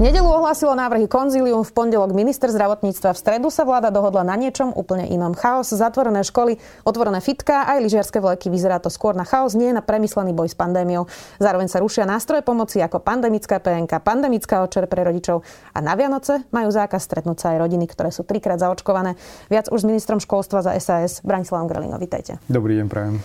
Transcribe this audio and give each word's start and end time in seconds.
Nedelu 0.00 0.32
ohlásilo 0.32 0.72
návrhy 0.72 1.04
konzílium, 1.04 1.60
v 1.60 1.76
pondelok 1.76 2.16
minister 2.16 2.48
zdravotníctva, 2.48 3.12
v 3.12 3.20
stredu 3.20 3.52
sa 3.52 3.68
vláda 3.68 3.92
dohodla 3.92 4.24
na 4.24 4.32
niečom 4.32 4.72
úplne 4.72 5.04
inom. 5.04 5.36
Chaos, 5.36 5.76
zatvorené 5.76 6.24
školy, 6.24 6.56
otvorené 6.88 7.20
fitka, 7.20 7.68
aj 7.68 7.84
lyžiarske 7.84 8.16
vleky. 8.16 8.48
Vyzerá 8.48 8.80
to 8.80 8.88
skôr 8.88 9.12
na 9.12 9.28
chaos, 9.28 9.52
nie 9.52 9.68
na 9.76 9.84
premyslený 9.84 10.32
boj 10.32 10.48
s 10.48 10.56
pandémiou. 10.56 11.04
Zároveň 11.36 11.68
sa 11.68 11.84
rušia 11.84 12.08
nástroje 12.08 12.40
pomoci 12.40 12.80
ako 12.80 12.96
pandemická 13.04 13.60
PNK, 13.60 14.00
pandemická 14.00 14.64
očer 14.64 14.88
pre 14.88 15.04
rodičov. 15.04 15.44
A 15.76 15.84
na 15.84 15.92
Vianoce 15.92 16.48
majú 16.48 16.72
zákaz 16.72 17.04
stretnúť 17.04 17.36
sa 17.36 17.46
aj 17.52 17.68
rodiny, 17.68 17.84
ktoré 17.84 18.08
sú 18.08 18.24
trikrát 18.24 18.56
zaočkované. 18.56 19.20
Viac 19.52 19.68
už 19.68 19.84
s 19.84 19.88
ministrom 19.92 20.16
školstva 20.16 20.64
za 20.64 20.72
SAS, 20.80 21.20
Branislavom 21.20 21.68
Grelino. 21.68 22.00
Vítajte. 22.00 22.40
Dobrý 22.48 22.80
deň, 22.80 22.86
prajem. 22.88 23.20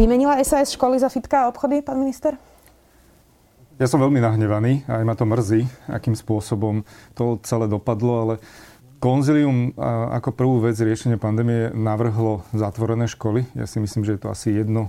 Vymenila 0.00 0.40
SAS 0.40 0.72
školy 0.72 0.96
za 0.96 1.12
fitka 1.12 1.44
a 1.44 1.52
obchody, 1.52 1.84
pán 1.84 2.00
minister? 2.00 2.40
Ja 3.74 3.90
som 3.90 3.98
veľmi 3.98 4.22
nahnevaný, 4.22 4.86
aj 4.86 5.02
ma 5.02 5.18
to 5.18 5.26
mrzí, 5.26 5.66
akým 5.90 6.14
spôsobom 6.14 6.86
to 7.18 7.42
celé 7.42 7.66
dopadlo, 7.66 8.12
ale 8.22 8.34
Konzilium 9.02 9.76
ako 10.14 10.32
prvú 10.32 10.64
vec 10.64 10.80
riešenia 10.80 11.20
pandémie 11.20 11.68
navrhlo 11.76 12.40
zatvorené 12.56 13.04
školy. 13.04 13.44
Ja 13.52 13.68
si 13.68 13.76
myslím, 13.76 14.00
že 14.00 14.16
je 14.16 14.20
to 14.24 14.32
asi 14.32 14.48
jedno 14.56 14.88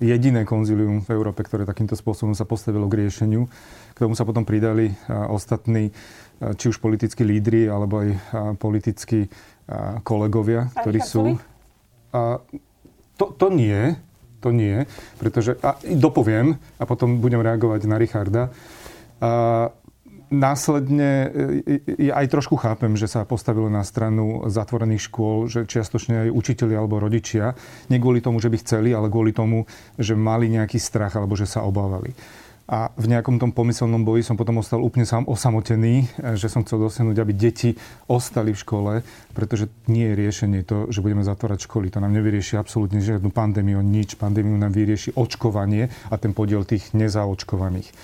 jediné 0.00 0.48
konzilium 0.48 1.04
v 1.04 1.12
Európe, 1.12 1.44
ktoré 1.44 1.68
takýmto 1.68 2.00
spôsobom 2.00 2.32
sa 2.32 2.48
postavilo 2.48 2.88
k 2.88 3.04
riešeniu. 3.04 3.44
K 3.92 3.98
tomu 4.00 4.16
sa 4.16 4.24
potom 4.24 4.48
pridali 4.48 4.96
ostatní, 5.10 5.92
či 6.40 6.72
už 6.72 6.80
politickí 6.80 7.28
lídry, 7.28 7.68
alebo 7.68 8.00
aj 8.00 8.08
politickí 8.56 9.28
kolegovia, 10.00 10.72
ktorí 10.72 11.00
sú... 11.04 11.36
To, 13.16 13.26
to 13.36 13.46
nie, 13.52 14.00
to 14.40 14.52
nie, 14.52 14.84
pretože, 15.16 15.56
a 15.62 15.76
dopoviem, 15.82 16.56
a 16.78 16.84
potom 16.84 17.18
budem 17.18 17.40
reagovať 17.40 17.80
na 17.88 17.96
Richarda, 17.96 18.44
a, 19.20 19.70
následne 20.30 21.10
e, 21.62 22.10
ja 22.10 22.18
aj 22.18 22.30
trošku 22.34 22.58
chápem, 22.58 22.98
že 22.98 23.06
sa 23.06 23.22
postavilo 23.22 23.70
na 23.70 23.86
stranu 23.86 24.46
zatvorených 24.50 25.06
škôl, 25.06 25.46
že 25.46 25.70
čiastočne 25.70 26.26
aj 26.26 26.34
učiteľi 26.34 26.74
alebo 26.74 26.98
rodičia, 26.98 27.54
nie 27.90 28.02
kvôli 28.02 28.18
tomu, 28.18 28.42
že 28.42 28.50
by 28.50 28.58
chceli, 28.58 28.90
ale 28.90 29.06
kvôli 29.06 29.30
tomu, 29.30 29.70
že 29.94 30.18
mali 30.18 30.50
nejaký 30.50 30.82
strach 30.82 31.14
alebo 31.14 31.38
že 31.38 31.46
sa 31.46 31.62
obávali. 31.62 32.10
A 32.66 32.90
v 32.98 33.06
nejakom 33.06 33.38
tom 33.38 33.54
pomyselnom 33.54 34.02
boji 34.02 34.26
som 34.26 34.34
potom 34.34 34.58
ostal 34.58 34.82
úplne 34.82 35.06
sám 35.06 35.30
osamotený, 35.30 36.02
e, 36.18 36.34
že 36.34 36.50
som 36.50 36.66
chcel 36.66 36.82
dosiahnuť, 36.82 37.16
aby 37.22 37.32
deti 37.32 37.70
ostali 38.10 38.50
v 38.50 38.58
škole, 38.58 38.92
pretože 39.38 39.70
nie 39.86 40.10
je 40.10 40.18
riešenie 40.18 40.60
to, 40.66 40.90
že 40.90 40.98
budeme 40.98 41.22
zatvárať 41.22 41.70
školy. 41.70 41.94
To 41.94 42.02
nám 42.02 42.10
nevyrieši 42.10 42.58
absolútne 42.58 42.98
žiadnu 42.98 43.30
pandémiu, 43.30 43.78
nič. 43.86 44.18
Pandémiu 44.18 44.58
nám 44.58 44.74
vyrieši 44.74 45.14
očkovanie 45.14 45.94
a 46.10 46.14
ten 46.18 46.34
podiel 46.34 46.66
tých 46.66 46.90
nezaočkovaných. 46.90 47.94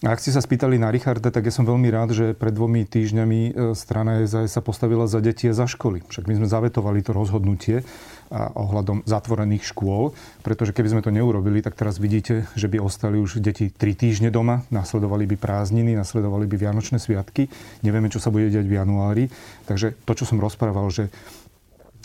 A 0.00 0.16
ak 0.16 0.24
ste 0.24 0.32
sa 0.32 0.40
spýtali 0.40 0.80
na 0.80 0.88
Richarda, 0.88 1.28
tak 1.28 1.44
ja 1.44 1.52
som 1.52 1.68
veľmi 1.68 1.92
rád, 1.92 2.16
že 2.16 2.32
pred 2.32 2.56
dvomi 2.56 2.88
týždňami 2.88 3.40
e, 3.44 3.76
strana 3.76 4.24
SAS 4.24 4.56
sa 4.56 4.64
postavila 4.64 5.04
za 5.04 5.20
deti 5.20 5.44
a 5.44 5.52
za 5.52 5.68
školy. 5.68 6.00
Však 6.08 6.24
my 6.24 6.40
sme 6.40 6.48
zavetovali 6.48 7.04
to 7.04 7.12
rozhodnutie 7.12 7.84
a 8.32 8.48
ohľadom 8.48 9.04
zatvorených 9.04 9.68
škôl, 9.68 10.16
pretože 10.40 10.72
keby 10.72 10.88
sme 10.88 11.04
to 11.04 11.12
neurobili, 11.12 11.60
tak 11.60 11.76
teraz 11.76 12.00
vidíte, 12.00 12.48
že 12.56 12.72
by 12.72 12.80
ostali 12.80 13.20
už 13.20 13.44
deti 13.44 13.68
3 13.68 13.76
týždne 13.92 14.32
doma, 14.32 14.64
nasledovali 14.72 15.28
by 15.28 15.36
prázdniny, 15.36 15.92
nasledovali 15.92 16.48
by 16.48 16.56
Vianočné 16.56 16.96
sviatky, 16.96 17.52
nevieme, 17.84 18.08
čo 18.08 18.24
sa 18.24 18.32
bude 18.32 18.48
diať 18.48 18.64
v 18.64 18.80
januári. 18.80 19.28
Takže 19.68 20.00
to, 20.08 20.12
čo 20.16 20.24
som 20.24 20.40
rozprával, 20.40 20.88
že 20.88 21.12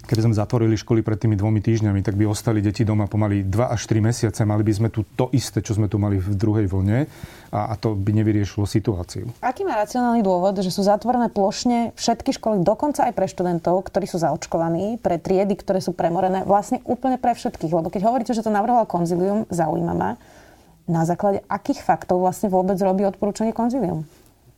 keby 0.06 0.32
sme 0.32 0.36
zatvorili 0.38 0.78
školy 0.78 1.02
pred 1.02 1.18
tými 1.18 1.34
dvomi 1.34 1.60
týždňami, 1.60 2.06
tak 2.06 2.14
by 2.16 2.30
ostali 2.30 2.62
deti 2.62 2.86
doma 2.86 3.10
pomaly 3.10 3.44
2 3.44 3.74
až 3.74 3.82
3 3.90 4.00
mesiace. 4.00 4.46
Mali 4.46 4.62
by 4.62 4.74
sme 4.74 4.90
tu 4.94 5.04
to 5.18 5.34
isté, 5.34 5.60
čo 5.66 5.74
sme 5.74 5.90
tu 5.90 5.98
mali 5.98 6.22
v 6.22 6.38
druhej 6.38 6.70
vlne 6.70 7.10
a, 7.50 7.60
a 7.70 7.74
to 7.76 7.98
by 7.98 8.14
nevyriešilo 8.14 8.70
situáciu. 8.70 9.28
Aký 9.42 9.66
má 9.66 9.76
racionálny 9.76 10.22
dôvod, 10.22 10.62
že 10.62 10.70
sú 10.70 10.86
zatvorené 10.86 11.34
plošne 11.34 11.98
všetky 11.98 12.38
školy, 12.38 12.62
dokonca 12.62 13.10
aj 13.10 13.14
pre 13.18 13.26
študentov, 13.26 13.84
ktorí 13.90 14.06
sú 14.06 14.22
zaočkovaní, 14.22 15.02
pre 15.02 15.18
triedy, 15.18 15.58
ktoré 15.58 15.82
sú 15.82 15.92
premorené, 15.92 16.46
vlastne 16.46 16.80
úplne 16.86 17.18
pre 17.18 17.34
všetkých? 17.34 17.74
Lebo 17.74 17.90
keď 17.90 18.08
hovoríte, 18.08 18.32
že 18.38 18.46
to 18.46 18.54
navrhoval 18.54 18.88
konzilium, 18.88 19.50
zaujíma 19.50 19.94
ma, 19.98 20.22
na 20.86 21.02
základe 21.04 21.42
akých 21.50 21.82
faktov 21.82 22.22
vlastne 22.22 22.54
vôbec 22.54 22.78
robí 22.78 23.04
odporúčanie 23.04 23.52
konzilium? 23.52 24.06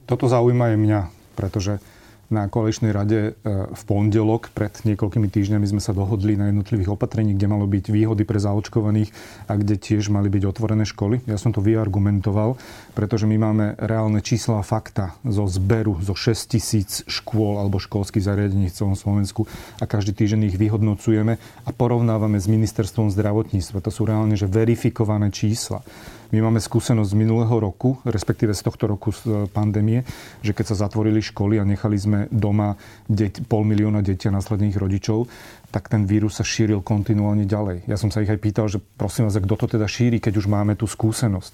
Toto 0.08 0.28
zaujíma 0.28 0.72
aj 0.72 0.78
mňa, 0.80 1.00
pretože 1.40 1.80
na 2.28 2.52
koaličnej 2.52 2.92
rade 2.92 3.20
e, 3.20 3.52
v 3.72 3.82
pondelok 3.88 4.52
pred 4.52 4.72
niekoľkými 4.84 5.32
týždňami 5.32 5.64
sme 5.64 5.82
sa 5.82 5.96
dohodli 5.96 6.36
na 6.36 6.52
jednotlivých 6.52 7.00
opatrení, 7.00 7.36
kde 7.36 7.48
malo 7.48 7.64
byť 7.64 7.88
výhody 7.88 8.28
pre 8.28 8.40
zaočkovaných 8.40 9.10
a 9.48 9.56
kde 9.56 9.80
tiež 9.80 10.12
mali 10.12 10.28
byť 10.28 10.44
otvorené 10.44 10.84
školy. 10.84 11.24
Ja 11.24 11.40
som 11.40 11.56
to 11.56 11.64
vyargumentoval, 11.64 12.60
pretože 12.92 13.24
my 13.30 13.38
máme 13.40 13.66
reálne 13.80 14.20
čísla 14.20 14.60
a 14.60 14.68
fakta 14.68 15.16
zo 15.24 15.48
zberu 15.48 16.04
zo 16.04 16.14
6 16.14 16.52
tisíc 16.52 17.08
škôl 17.08 17.64
alebo 17.64 17.80
školských 17.80 18.28
zariadení 18.28 18.68
v 18.68 18.76
celom 18.76 18.96
Slovensku 19.00 19.48
a 19.80 19.88
každý 19.88 20.12
týždeň 20.12 20.52
ich 20.52 20.60
vyhodnocujeme 20.60 21.40
a 21.40 21.70
porovnávame 21.72 22.40
s 22.40 22.52
ministerstvom 22.52 23.08
zdravotníctva. 23.14 23.80
To 23.80 23.92
sú 23.92 24.04
reálne 24.04 24.36
že 24.36 24.52
verifikované 24.52 25.32
čísla. 25.32 25.80
My 26.28 26.44
máme 26.44 26.60
skúsenosť 26.60 27.16
z 27.16 27.20
minulého 27.24 27.56
roku, 27.56 28.04
respektíve 28.04 28.52
z 28.52 28.60
tohto 28.68 28.92
roku 28.92 29.16
z 29.16 29.22
e, 29.24 29.32
pandémie, 29.48 30.04
že 30.44 30.52
keď 30.52 30.76
sa 30.76 30.84
zatvorili 30.84 31.24
školy 31.24 31.56
a 31.56 31.64
nechali 31.64 31.96
sme 31.96 32.20
doma 32.28 32.76
deť, 33.08 33.48
pol 33.48 33.64
milióna 33.64 34.04
detí 34.04 34.28
a 34.28 34.36
následných 34.36 34.76
rodičov, 34.76 35.32
tak 35.72 35.88
ten 35.88 36.04
vírus 36.04 36.36
sa 36.36 36.44
šíril 36.44 36.84
kontinuálne 36.84 37.48
ďalej. 37.48 37.88
Ja 37.88 37.96
som 37.96 38.12
sa 38.12 38.20
ich 38.20 38.32
aj 38.32 38.44
pýtal, 38.44 38.68
že 38.68 38.84
prosím 38.84 39.32
vás, 39.32 39.40
kto 39.40 39.56
to 39.56 39.80
teda 39.80 39.88
šíri, 39.88 40.20
keď 40.20 40.44
už 40.44 40.52
máme 40.52 40.76
tú 40.76 40.84
skúsenosť. 40.84 41.54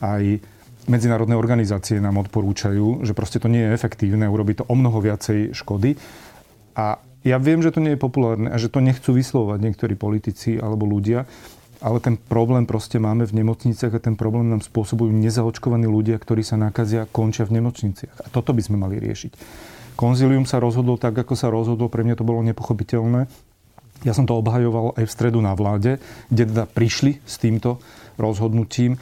Aj 0.00 0.24
medzinárodné 0.88 1.36
organizácie 1.36 2.00
nám 2.00 2.16
odporúčajú, 2.24 3.04
že 3.04 3.12
proste 3.12 3.36
to 3.36 3.52
nie 3.52 3.68
je 3.68 3.74
efektívne, 3.76 4.24
urobí 4.32 4.56
to 4.56 4.64
o 4.64 4.72
mnoho 4.72 4.96
viacej 5.04 5.52
škody. 5.52 5.92
A 6.72 7.04
ja 7.26 7.36
viem, 7.42 7.58
že 7.58 7.74
to 7.74 7.82
nie 7.82 7.98
je 7.98 8.00
populárne 8.00 8.48
a 8.48 8.56
že 8.56 8.70
to 8.70 8.78
nechcú 8.78 9.10
vyslovať 9.12 9.58
niektorí 9.58 9.98
politici 9.98 10.56
alebo 10.62 10.86
ľudia, 10.86 11.26
ale 11.80 11.98
ten 12.00 12.16
problém 12.16 12.64
proste 12.64 12.96
máme 12.96 13.28
v 13.28 13.44
nemocniciach 13.44 13.92
a 13.92 14.00
ten 14.00 14.16
problém 14.16 14.48
nám 14.48 14.64
spôsobujú 14.64 15.12
nezaočkovaní 15.12 15.84
ľudia, 15.84 16.16
ktorí 16.16 16.40
sa 16.40 16.56
nakazia, 16.56 17.04
končia 17.08 17.44
v 17.44 17.60
nemocniciach. 17.60 18.16
A 18.24 18.26
toto 18.32 18.56
by 18.56 18.62
sme 18.64 18.80
mali 18.80 18.96
riešiť. 18.96 19.32
Konzilium 19.96 20.44
sa 20.44 20.60
rozhodlo 20.60 21.00
tak, 21.00 21.16
ako 21.16 21.32
sa 21.32 21.48
rozhodlo. 21.48 21.88
Pre 21.88 22.04
mňa 22.04 22.20
to 22.20 22.28
bolo 22.28 22.44
nepochopiteľné. 22.44 23.28
Ja 24.04 24.12
som 24.12 24.28
to 24.28 24.36
obhajoval 24.36 24.92
aj 25.00 25.08
v 25.08 25.14
stredu 25.14 25.40
na 25.40 25.56
vláde, 25.56 25.96
kde 26.28 26.44
teda 26.52 26.64
prišli 26.68 27.24
s 27.24 27.40
týmto 27.40 27.80
rozhodnutím 28.20 29.00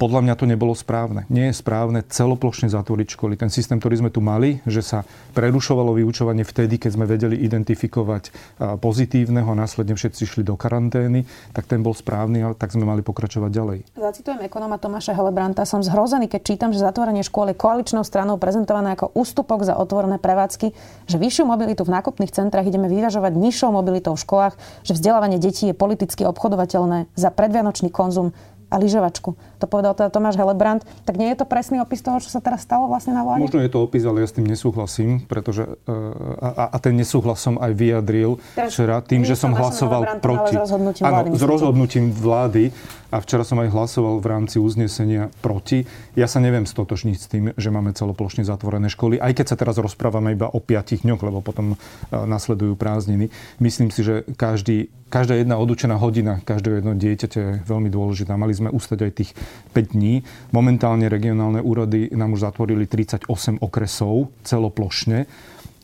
podľa 0.00 0.24
mňa 0.24 0.34
to 0.40 0.48
nebolo 0.48 0.72
správne. 0.72 1.28
Nie 1.28 1.52
je 1.52 1.60
správne 1.60 2.00
celoplošne 2.00 2.72
zatvoriť 2.72 3.20
školy. 3.20 3.36
Ten 3.36 3.52
systém, 3.52 3.76
ktorý 3.76 4.00
sme 4.00 4.08
tu 4.08 4.24
mali, 4.24 4.64
že 4.64 4.80
sa 4.80 5.04
prerušovalo 5.36 5.92
vyučovanie 6.00 6.40
vtedy, 6.40 6.80
keď 6.80 6.96
sme 6.96 7.04
vedeli 7.04 7.36
identifikovať 7.44 8.32
pozitívneho 8.80 9.52
a 9.52 9.60
následne 9.60 9.92
všetci 9.92 10.24
šli 10.24 10.42
do 10.48 10.56
karantény, 10.56 11.28
tak 11.52 11.68
ten 11.68 11.84
bol 11.84 11.92
správny 11.92 12.40
a 12.40 12.56
tak 12.56 12.72
sme 12.72 12.88
mali 12.88 13.04
pokračovať 13.04 13.50
ďalej. 13.52 13.78
Zacitujem 13.92 14.40
ekonóma 14.40 14.80
Tomáša 14.80 15.12
Helebranta. 15.12 15.68
Som 15.68 15.84
zhrozený, 15.84 16.32
keď 16.32 16.40
čítam, 16.48 16.70
že 16.72 16.80
zatvorenie 16.80 17.20
škôl 17.20 17.52
je 17.52 17.60
koaličnou 17.60 18.00
stranou 18.00 18.40
prezentované 18.40 18.96
ako 18.96 19.12
ústupok 19.12 19.68
za 19.68 19.76
otvorené 19.76 20.16
prevádzky, 20.16 20.72
že 21.12 21.16
vyššiu 21.20 21.44
mobilitu 21.44 21.84
v 21.84 21.92
nákupných 22.00 22.32
centrách 22.32 22.64
ideme 22.64 22.88
vyvažovať 22.88 23.36
nižšou 23.36 23.68
mobilitou 23.68 24.16
v 24.16 24.22
školách, 24.24 24.54
že 24.80 24.96
vzdelávanie 24.96 25.36
detí 25.36 25.68
je 25.68 25.76
politicky 25.76 26.24
obchodovateľné 26.24 27.12
za 27.12 27.28
predvianočný 27.28 27.92
konzum 27.92 28.32
a 28.70 28.78
lyžovačku. 28.78 29.34
To 29.60 29.68
povedal 29.68 29.92
teda 29.92 30.08
Tomáš 30.08 30.40
Helebrant. 30.40 30.82
Tak 31.04 31.20
nie 31.20 31.28
je 31.30 31.36
to 31.38 31.46
presný 31.46 31.84
opis 31.84 32.00
toho, 32.00 32.16
čo 32.18 32.32
sa 32.32 32.40
teraz 32.40 32.64
stalo 32.64 32.88
vlastne 32.88 33.12
na 33.12 33.22
vláde? 33.22 33.44
Možno 33.44 33.60
je 33.60 33.70
to 33.70 33.84
opis, 33.84 34.02
ale 34.08 34.24
ja 34.24 34.28
s 34.28 34.34
tým 34.34 34.48
nesúhlasím, 34.48 35.22
pretože 35.28 35.68
e, 35.84 35.94
a, 36.40 36.72
a 36.72 36.76
ten 36.80 36.96
nesúhlas 36.96 37.38
som 37.38 37.60
aj 37.60 37.72
vyjadril 37.76 38.40
teraz 38.56 38.72
včera 38.72 39.04
tým, 39.04 39.22
že 39.28 39.36
som 39.36 39.52
hlasoval 39.52 40.18
proti. 40.24 40.56
s 40.56 40.64
rozhodnutím 40.64 41.04
vlády. 41.04 41.28
Áno, 41.28 41.36
s 41.36 41.42
rozhodnutím 41.44 42.04
vlády 42.08 42.64
a 43.10 43.18
včera 43.18 43.42
som 43.42 43.58
aj 43.58 43.74
hlasoval 43.74 44.22
v 44.22 44.26
rámci 44.30 44.56
uznesenia 44.62 45.34
proti. 45.42 45.84
Ja 46.14 46.30
sa 46.30 46.38
neviem 46.38 46.64
stotožniť 46.64 47.16
s 47.18 47.26
tým, 47.26 47.44
že 47.58 47.68
máme 47.74 47.90
celoplošne 47.90 48.46
zatvorené 48.46 48.86
školy, 48.86 49.18
aj 49.18 49.34
keď 49.34 49.46
sa 49.50 49.56
teraz 49.58 49.76
rozprávame 49.82 50.38
iba 50.38 50.46
o 50.46 50.62
5 50.62 51.02
dňoch, 51.02 51.20
lebo 51.26 51.42
potom 51.42 51.74
e, 51.74 51.76
nasledujú 52.14 52.78
prázdniny. 52.78 53.28
Myslím 53.58 53.90
si, 53.90 54.06
že 54.06 54.22
každý, 54.38 54.94
každá 55.10 55.34
jedna 55.34 55.58
odučená 55.58 55.98
hodina 55.98 56.38
každého 56.46 56.80
jedno 56.80 56.94
dieťaťa 56.94 57.40
je 57.42 57.52
veľmi 57.66 57.90
dôležitá. 57.90 58.38
Mali 58.38 58.54
sme 58.54 58.70
ustať 58.70 58.98
aj 59.02 59.12
tých 59.12 59.30
5 59.72 59.94
dní. 59.94 60.22
Momentálne 60.50 61.06
regionálne 61.06 61.62
úrady 61.62 62.10
nám 62.12 62.34
už 62.34 62.46
zatvorili 62.46 62.86
38 62.90 63.26
okresov 63.62 64.34
celoplošne. 64.42 65.30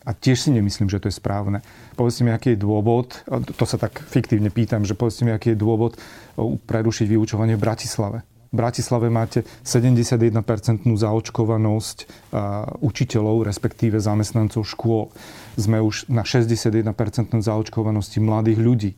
A 0.07 0.15
tiež 0.15 0.39
si 0.39 0.55
nemyslím, 0.55 0.87
že 0.87 1.03
to 1.03 1.11
je 1.11 1.19
správne. 1.19 1.67
Povedzte 1.99 2.23
mi, 2.23 2.31
aký 2.31 2.55
je 2.55 2.63
dôvod, 2.63 3.27
to 3.59 3.65
sa 3.67 3.75
tak 3.75 3.99
fiktívne 4.07 4.55
pýtam, 4.55 4.87
že 4.87 4.95
povedzte 4.95 5.27
mi, 5.27 5.35
aký 5.35 5.55
je 5.55 5.59
dôvod 5.59 5.99
prerušiť 6.39 7.07
vyučovanie 7.11 7.59
v 7.59 7.63
Bratislave. 7.67 8.23
V 8.55 8.55
Bratislave 8.55 9.11
máte 9.11 9.43
71% 9.67 10.31
zaočkovanosť 10.87 11.97
učiteľov, 12.79 13.51
respektíve 13.51 13.99
zamestnancov 13.99 14.63
škôl. 14.63 15.11
Sme 15.59 15.83
už 15.83 16.07
na 16.07 16.23
61% 16.23 16.87
zaočkovanosti 17.43 18.23
mladých 18.23 18.59
ľudí. 18.63 18.91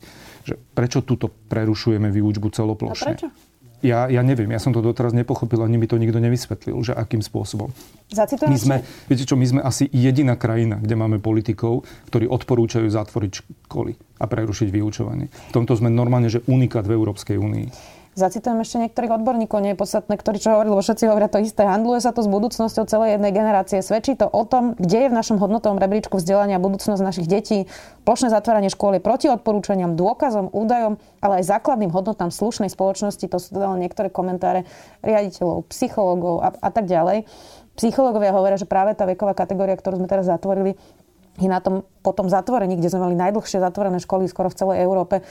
Že 0.45 0.61
prečo 0.77 1.01
túto 1.01 1.33
prerušujeme 1.49 2.13
výučbu 2.13 2.53
celoplošne? 2.53 3.09
A 3.09 3.17
prečo? 3.17 3.29
Ja, 3.79 4.11
ja 4.11 4.19
neviem, 4.19 4.51
ja 4.51 4.59
som 4.59 4.75
to 4.75 4.83
doteraz 4.83 5.15
nepochopil, 5.15 5.63
ani 5.63 5.79
mi 5.79 5.87
to 5.87 5.95
nikto 5.95 6.19
nevysvetlil, 6.19 6.75
že 6.83 6.91
akým 6.91 7.23
spôsobom. 7.23 7.71
Zacitujem 8.11 8.51
my 8.51 8.57
sme, 8.59 8.75
viete 9.07 9.23
čo, 9.23 9.39
my 9.39 9.47
sme 9.47 9.61
asi 9.63 9.87
jediná 9.87 10.35
krajina, 10.35 10.83
kde 10.83 10.99
máme 10.99 11.23
politikov, 11.23 11.87
ktorí 12.11 12.27
odporúčajú 12.27 12.91
zatvoriť 12.91 13.31
školy 13.69 14.19
a 14.19 14.25
prerušiť 14.27 14.67
vyučovanie. 14.67 15.31
V 15.31 15.55
tomto 15.55 15.79
sme 15.79 15.87
normálne, 15.87 16.27
že 16.27 16.43
unikát 16.51 16.83
v 16.83 16.99
Európskej 16.99 17.39
únii. 17.39 17.98
Zacitujem 18.19 18.59
ešte 18.59 18.83
niektorých 18.83 19.15
odborníkov, 19.15 19.63
nie 19.63 19.71
je 19.71 19.79
podstatné, 19.79 20.19
ktorí 20.19 20.43
čo 20.43 20.51
hovorili, 20.51 20.75
lebo 20.75 20.83
všetci 20.83 21.07
hovoria 21.07 21.31
to 21.31 21.39
isté. 21.39 21.63
Handluje 21.63 22.03
sa 22.03 22.11
to 22.11 22.19
s 22.19 22.27
budúcnosťou 22.27 22.83
celej 22.83 23.15
jednej 23.15 23.31
generácie. 23.31 23.79
Svedčí 23.79 24.19
to 24.19 24.27
o 24.27 24.43
tom, 24.43 24.75
kde 24.75 25.07
je 25.07 25.11
v 25.11 25.15
našom 25.15 25.39
hodnotovom 25.39 25.79
rebríčku 25.79 26.19
vzdelania 26.19 26.59
budúcnosť 26.59 26.99
našich 26.99 27.31
detí. 27.31 27.71
Plošné 28.03 28.27
zatváranie 28.35 28.67
škôl 28.67 28.99
je 28.99 29.05
proti 29.07 29.31
odporúčaniam, 29.31 29.95
dôkazom, 29.95 30.51
údajom, 30.51 30.99
ale 31.23 31.39
aj 31.39 31.47
základným 31.47 31.95
hodnotám 31.95 32.27
slušnej 32.27 32.67
spoločnosti. 32.67 33.23
To 33.31 33.39
sú 33.39 33.55
teda 33.55 33.71
niektoré 33.79 34.11
komentáre 34.11 34.67
riaditeľov, 34.99 35.71
psychológov 35.71 36.43
a, 36.43 36.51
a 36.59 36.69
tak 36.75 36.91
ďalej. 36.91 37.23
Psychológovia 37.79 38.35
hovoria, 38.35 38.59
že 38.59 38.67
práve 38.67 38.91
tá 38.99 39.07
veková 39.07 39.31
kategória, 39.31 39.79
ktorú 39.79 40.03
sme 40.03 40.11
teraz 40.11 40.27
zatvorili, 40.27 40.75
je 41.39 41.49
na 41.49 41.63
tom 41.63 41.87
potom 41.99 42.31
zatvorení, 42.31 42.79
kde 42.79 42.91
sme 42.91 43.11
mali 43.11 43.15
najdlhšie 43.15 43.59
zatvorené 43.59 43.99
školy 43.99 44.27
skoro 44.31 44.47
v 44.47 44.59
celej 44.59 44.77
Európe, 44.83 45.23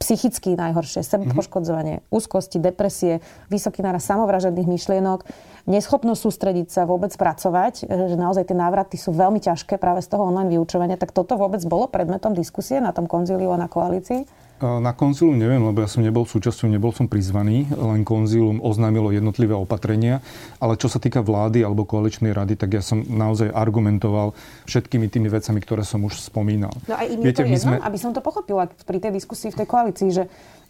psychicky 0.00 0.56
najhoršie, 0.56 1.04
sebepoškodzovanie, 1.04 2.00
mm-hmm. 2.00 2.12
úzkosti, 2.12 2.56
depresie, 2.60 3.20
vysoký 3.52 3.84
náraz 3.84 4.08
samovražedných 4.08 4.68
myšlienok, 4.68 5.24
neschopnosť 5.68 6.20
sústrediť 6.20 6.68
sa, 6.72 6.88
vôbec 6.88 7.12
pracovať, 7.12 7.88
že 7.88 8.16
naozaj 8.16 8.48
tie 8.48 8.56
návraty 8.56 8.96
sú 8.96 9.12
veľmi 9.12 9.40
ťažké 9.40 9.76
práve 9.76 10.00
z 10.00 10.08
toho 10.08 10.28
online 10.28 10.52
vyučovania. 10.52 10.96
Tak 10.96 11.12
toto 11.12 11.36
vôbec 11.36 11.60
bolo 11.68 11.88
predmetom 11.88 12.32
diskusie 12.32 12.80
na 12.80 12.96
tom 12.96 13.04
konzíliu 13.04 13.52
a 13.52 13.60
na 13.60 13.68
koalícii? 13.68 14.47
Na 14.58 14.90
konzílum 14.90 15.38
neviem, 15.38 15.62
lebo 15.62 15.78
ja 15.78 15.86
som 15.86 16.02
nebol 16.02 16.26
súčasťou, 16.26 16.66
nebol 16.66 16.90
som 16.90 17.06
prizvaný, 17.06 17.70
len 17.70 18.02
konzílum 18.02 18.58
oznámilo 18.58 19.14
jednotlivé 19.14 19.54
opatrenia, 19.54 20.18
ale 20.58 20.74
čo 20.74 20.90
sa 20.90 20.98
týka 20.98 21.22
vlády 21.22 21.62
alebo 21.62 21.86
koaličnej 21.86 22.34
rady, 22.34 22.58
tak 22.58 22.74
ja 22.74 22.82
som 22.82 23.06
naozaj 23.06 23.54
argumentoval 23.54 24.34
všetkými 24.66 25.06
tými 25.06 25.30
vecami, 25.30 25.58
ktoré 25.62 25.86
som 25.86 26.02
už 26.02 26.18
spomínal. 26.18 26.74
No 26.90 26.98
a 26.98 27.06
im 27.06 27.22
je 27.22 27.34
to 27.34 27.46
jedno, 27.46 27.58
sme... 27.58 27.76
aby 27.78 27.98
som 27.98 28.10
to 28.10 28.18
pochopila 28.18 28.66
pri 28.66 28.98
tej 28.98 29.14
diskusii 29.14 29.54
v 29.54 29.62
tej 29.62 29.68
koalícii, 29.70 30.08
že, 30.10 30.24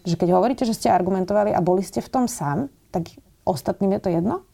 že 0.05 0.15
keď 0.21 0.37
hovoríte, 0.37 0.69
že 0.69 0.77
ste 0.77 0.93
argumentovali 0.93 1.57
a 1.57 1.61
boli 1.65 1.81
ste 1.81 2.05
v 2.05 2.13
tom 2.13 2.25
sám, 2.29 2.69
tak 2.93 3.09
ostatným 3.49 3.97
je 3.97 4.01
to 4.05 4.11
jedno? 4.13 4.48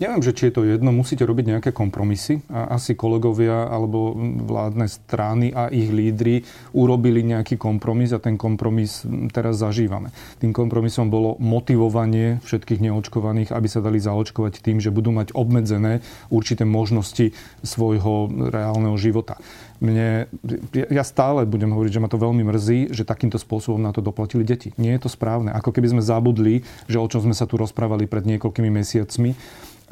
Neviem, 0.00 0.24
že 0.24 0.32
či 0.32 0.48
je 0.48 0.54
to 0.56 0.62
jedno, 0.64 0.88
musíte 0.88 1.22
robiť 1.28 1.52
nejaké 1.52 1.70
kompromisy. 1.76 2.40
A 2.48 2.80
asi 2.80 2.96
kolegovia 2.96 3.68
alebo 3.68 4.16
vládne 4.18 4.88
strany 4.88 5.52
a 5.52 5.68
ich 5.68 5.92
lídry 5.92 6.48
urobili 6.72 7.20
nejaký 7.20 7.60
kompromis 7.60 8.10
a 8.16 8.18
ten 8.18 8.40
kompromis 8.40 9.04
teraz 9.36 9.60
zažívame. 9.60 10.08
Tým 10.40 10.56
kompromisom 10.56 11.12
bolo 11.12 11.36
motivovanie 11.36 12.40
všetkých 12.40 12.88
neočkovaných, 12.88 13.52
aby 13.52 13.68
sa 13.68 13.84
dali 13.84 14.00
zaočkovať 14.00 14.64
tým, 14.64 14.80
že 14.80 14.88
budú 14.88 15.12
mať 15.12 15.36
obmedzené 15.36 16.00
určité 16.32 16.64
možnosti 16.64 17.36
svojho 17.60 18.32
reálneho 18.48 18.96
života. 18.96 19.36
Mne, 19.82 20.30
ja 20.70 21.02
stále 21.02 21.42
budem 21.42 21.74
hovoriť, 21.74 21.98
že 21.98 22.02
ma 22.02 22.06
to 22.06 22.22
veľmi 22.22 22.46
mrzí, 22.46 22.94
že 22.94 23.02
takýmto 23.02 23.34
spôsobom 23.34 23.82
na 23.82 23.90
to 23.90 23.98
doplatili 23.98 24.46
deti. 24.46 24.70
Nie 24.78 24.94
je 24.94 25.04
to 25.04 25.10
správne. 25.10 25.50
Ako 25.50 25.74
keby 25.74 25.90
sme 25.90 26.02
zabudli, 26.06 26.62
že 26.86 27.02
o 27.02 27.10
čom 27.10 27.26
sme 27.26 27.34
sa 27.34 27.50
tu 27.50 27.58
rozprávali 27.58 28.06
pred 28.06 28.22
niekoľkými 28.22 28.70
mesiacmi, 28.70 29.34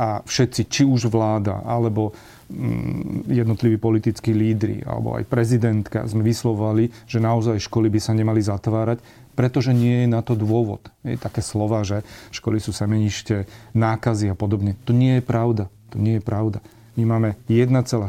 a 0.01 0.25
všetci, 0.25 0.63
či 0.65 0.83
už 0.89 1.13
vláda, 1.13 1.61
alebo 1.61 2.17
mm, 2.49 3.29
jednotliví 3.29 3.77
politickí 3.77 4.33
lídry, 4.33 4.81
alebo 4.89 5.13
aj 5.13 5.29
prezidentka, 5.29 6.09
sme 6.09 6.25
vyslovali, 6.25 6.89
že 7.05 7.21
naozaj 7.21 7.61
školy 7.61 7.93
by 7.93 8.01
sa 8.01 8.17
nemali 8.17 8.41
zatvárať, 8.41 9.05
pretože 9.37 9.77
nie 9.77 10.05
je 10.05 10.09
na 10.09 10.25
to 10.25 10.33
dôvod. 10.33 10.89
Je 11.05 11.21
také 11.21 11.45
slova, 11.45 11.85
že 11.85 12.01
školy 12.33 12.65
sú 12.65 12.73
semenište 12.73 13.45
nákazy 13.77 14.33
a 14.33 14.37
podobne. 14.37 14.73
To 14.89 14.97
nie 14.97 15.21
je 15.21 15.25
pravda. 15.25 15.69
To 15.93 16.01
nie 16.01 16.17
je 16.17 16.25
pravda. 16.25 16.65
My 17.01 17.17
máme 17.17 17.41
1,6% 17.49 18.05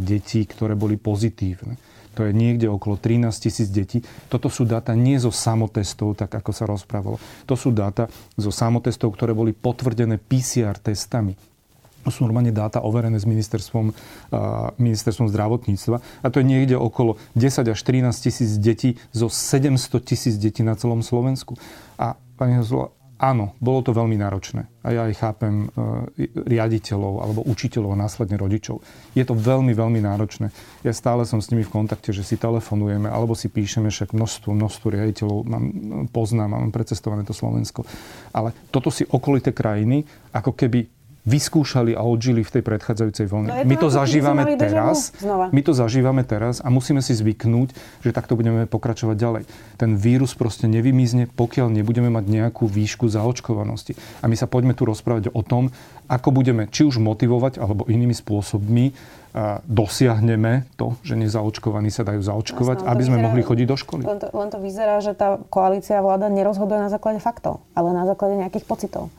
detí, 0.00 0.40
ktoré 0.48 0.72
boli 0.72 0.96
pozitívne 0.96 1.76
to 2.14 2.22
je 2.22 2.32
niekde 2.32 2.70
okolo 2.70 2.94
13 2.96 3.26
tisíc 3.34 3.68
detí. 3.74 3.98
Toto 4.30 4.46
sú 4.46 4.62
dáta 4.62 4.94
nie 4.94 5.18
zo 5.18 5.34
samotestov, 5.34 6.14
tak 6.14 6.30
ako 6.30 6.50
sa 6.54 6.64
rozprávalo. 6.64 7.18
To 7.50 7.58
sú 7.58 7.74
dáta 7.74 8.06
zo 8.38 8.54
samotestov, 8.54 9.18
ktoré 9.18 9.34
boli 9.34 9.50
potvrdené 9.50 10.22
PCR 10.22 10.78
testami. 10.78 11.34
To 12.06 12.12
sú 12.12 12.22
normálne 12.28 12.52
dáta 12.52 12.84
overené 12.84 13.16
s 13.16 13.26
ministerstvom, 13.26 13.90
ministerstvom 14.76 15.26
zdravotníctva. 15.32 15.96
A 16.22 16.26
to 16.28 16.38
je 16.38 16.46
niekde 16.46 16.76
okolo 16.76 17.16
10 17.34 17.64
až 17.64 17.80
13 17.80 18.12
tisíc 18.14 18.50
detí 18.60 19.00
zo 19.10 19.32
700 19.32 20.04
tisíc 20.04 20.36
detí 20.36 20.62
na 20.62 20.78
celom 20.78 21.00
Slovensku. 21.00 21.56
A 21.98 22.14
pani 22.36 22.60
Hozula, 22.60 22.92
Áno, 23.24 23.56
bolo 23.56 23.80
to 23.80 23.96
veľmi 23.96 24.20
náročné. 24.20 24.68
A 24.84 24.92
ja 24.92 25.08
aj 25.08 25.16
chápem 25.16 25.64
e, 25.64 26.28
riaditeľov 26.44 27.24
alebo 27.24 27.40
učiteľov 27.48 27.96
a 27.96 28.02
následne 28.04 28.36
rodičov. 28.36 28.84
Je 29.16 29.24
to 29.24 29.32
veľmi, 29.32 29.72
veľmi 29.72 30.04
náročné. 30.04 30.52
Ja 30.84 30.92
stále 30.92 31.24
som 31.24 31.40
s 31.40 31.48
nimi 31.48 31.64
v 31.64 31.72
kontakte, 31.72 32.12
že 32.12 32.20
si 32.20 32.36
telefonujeme 32.36 33.08
alebo 33.08 33.32
si 33.32 33.48
píšeme 33.48 33.88
však 33.88 34.12
množstvo, 34.12 34.52
množstvo 34.52 34.86
riaditeľov. 34.92 35.38
Mám, 35.48 35.64
poznám, 36.12 36.52
mám 36.52 36.68
precestované 36.68 37.24
to 37.24 37.32
Slovensko. 37.32 37.88
Ale 38.36 38.52
toto 38.68 38.92
si 38.92 39.08
okolité 39.08 39.56
krajiny 39.56 40.04
ako 40.36 40.52
keby 40.52 40.84
vyskúšali 41.24 41.96
a 41.96 42.04
odžili 42.04 42.44
v 42.44 42.60
tej 42.60 42.62
predchádzajúcej 42.62 43.26
vlne. 43.32 43.48
No 43.48 43.56
my 43.64 43.76
to 43.80 43.88
zažívame 43.88 44.44
teraz. 44.60 45.16
My 45.24 45.60
to 45.64 45.72
zažívame 45.72 46.20
teraz 46.20 46.60
a 46.60 46.68
musíme 46.68 47.00
si 47.00 47.16
zvyknúť, 47.16 47.72
že 48.04 48.12
takto 48.12 48.36
budeme 48.36 48.68
pokračovať 48.68 49.16
ďalej. 49.16 49.42
Ten 49.80 49.96
vírus 49.96 50.36
proste 50.36 50.68
nevymizne, 50.68 51.32
pokiaľ 51.32 51.72
nebudeme 51.72 52.12
mať 52.12 52.24
nejakú 52.28 52.68
výšku 52.68 53.08
zaočkovanosti. 53.08 53.96
A 54.20 54.28
my 54.28 54.36
sa 54.36 54.44
poďme 54.44 54.76
tu 54.76 54.84
rozprávať 54.84 55.32
o 55.32 55.40
tom, 55.40 55.72
ako 56.12 56.28
budeme 56.28 56.68
či 56.68 56.84
už 56.84 57.00
motivovať, 57.00 57.56
alebo 57.56 57.88
inými 57.88 58.12
spôsobmi 58.12 58.92
dosiahneme 59.66 60.62
to, 60.78 60.94
že 61.02 61.18
nezaočkovaní 61.18 61.90
sa 61.90 62.06
dajú 62.06 62.22
zaočkovať, 62.22 62.86
Jasne, 62.86 62.90
aby 62.94 63.02
sme 63.02 63.18
vyzerá, 63.18 63.26
mohli 63.26 63.42
chodiť 63.42 63.66
do 63.66 63.76
školy. 63.80 64.02
Len 64.06 64.20
to, 64.22 64.28
len 64.30 64.48
to 64.52 64.58
vyzerá, 64.62 65.02
že 65.02 65.10
tá 65.18 65.42
koalícia 65.50 65.98
vláda 65.98 66.30
nerozhoduje 66.30 66.78
na 66.78 66.86
základe 66.86 67.18
faktov, 67.18 67.58
ale 67.74 67.90
na 67.90 68.06
základe 68.06 68.38
nejakých 68.38 68.62
pocitov. 68.62 69.10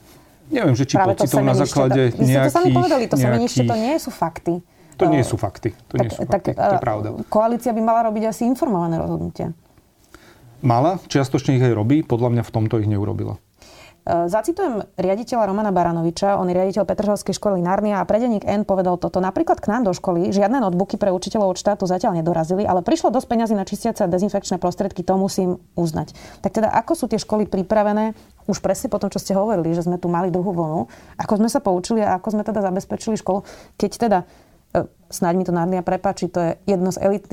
Neviem, 0.46 0.74
že 0.78 0.84
či 0.86 0.94
Práve 0.94 1.18
pocitov 1.18 1.42
na 1.42 1.54
základe 1.58 2.14
to, 2.14 2.22
nejakých... 2.22 2.22
Vy 2.22 2.26
ste 2.30 2.40
to 2.46 2.54
sami 2.54 2.70
povedali, 2.70 3.04
to 3.10 3.16
semenište 3.18 3.62
to 3.66 3.76
nie 3.76 3.94
sú 3.98 4.10
fakty. 4.14 4.54
To 4.96 5.04
nie 5.12 5.22
sú 5.26 5.36
fakty. 5.36 5.68
To 5.92 5.94
tak, 5.98 6.04
nie 6.06 6.10
sú 6.14 6.20
fakty. 6.24 6.50
Tak, 6.54 6.56
to 6.56 6.74
je 6.78 6.82
pravda. 6.82 7.08
Koalícia 7.28 7.72
by 7.76 7.82
mala 7.84 8.08
robiť 8.08 8.32
asi 8.32 8.48
informované 8.48 8.96
rozhodnutia. 8.96 9.52
Mala, 10.64 10.96
čiastočne 11.04 11.60
ich 11.60 11.64
aj 11.64 11.76
robí, 11.76 12.00
podľa 12.00 12.32
mňa 12.32 12.42
v 12.48 12.50
tomto 12.54 12.80
ich 12.80 12.88
neurobila. 12.88 13.36
E, 14.06 14.30
zacitujem 14.30 14.86
riaditeľa 14.94 15.50
Romana 15.50 15.74
Baranoviča, 15.74 16.38
on 16.38 16.46
je 16.46 16.54
riaditeľ 16.54 16.86
Petržalskej 16.86 17.34
školy 17.34 17.58
Narnia 17.58 17.98
a 17.98 18.06
predeník 18.06 18.46
N 18.46 18.62
povedal 18.62 19.02
toto. 19.02 19.18
Napríklad 19.18 19.58
k 19.58 19.66
nám 19.66 19.82
do 19.82 19.90
školy 19.90 20.30
žiadne 20.30 20.62
notebooky 20.62 20.94
pre 20.94 21.10
učiteľov 21.10 21.52
od 21.52 21.58
štátu 21.58 21.90
zatiaľ 21.90 22.14
nedorazili, 22.14 22.62
ale 22.62 22.86
prišlo 22.86 23.10
dosť 23.10 23.26
peňazí 23.26 23.54
na 23.58 23.66
čistiace 23.66 24.06
a 24.06 24.08
dezinfekčné 24.08 24.62
prostriedky, 24.62 25.02
to 25.02 25.18
musím 25.18 25.58
uznať. 25.74 26.14
Tak 26.38 26.54
teda 26.54 26.70
ako 26.70 26.92
sú 26.94 27.04
tie 27.10 27.18
školy 27.18 27.50
pripravené 27.50 28.14
už 28.46 28.62
presne 28.62 28.86
po 28.86 29.02
tom, 29.02 29.10
čo 29.10 29.18
ste 29.18 29.34
hovorili, 29.34 29.74
že 29.74 29.82
sme 29.82 29.98
tu 29.98 30.06
mali 30.06 30.30
druhú 30.30 30.54
vlnu, 30.54 30.86
ako 31.18 31.42
sme 31.42 31.50
sa 31.50 31.58
poučili 31.58 31.98
a 32.06 32.14
ako 32.14 32.38
sme 32.38 32.42
teda 32.46 32.62
zabezpečili 32.62 33.18
školu, 33.18 33.42
keď 33.74 33.90
teda 33.98 34.18
snáď 35.06 35.34
mi 35.38 35.44
to 35.46 35.54
Narnia 35.54 35.86
prepáči, 35.86 36.26
to 36.26 36.42
je 36.42 36.50
jedno 36.66 36.90
z 36.90 36.98
elit, 36.98 37.24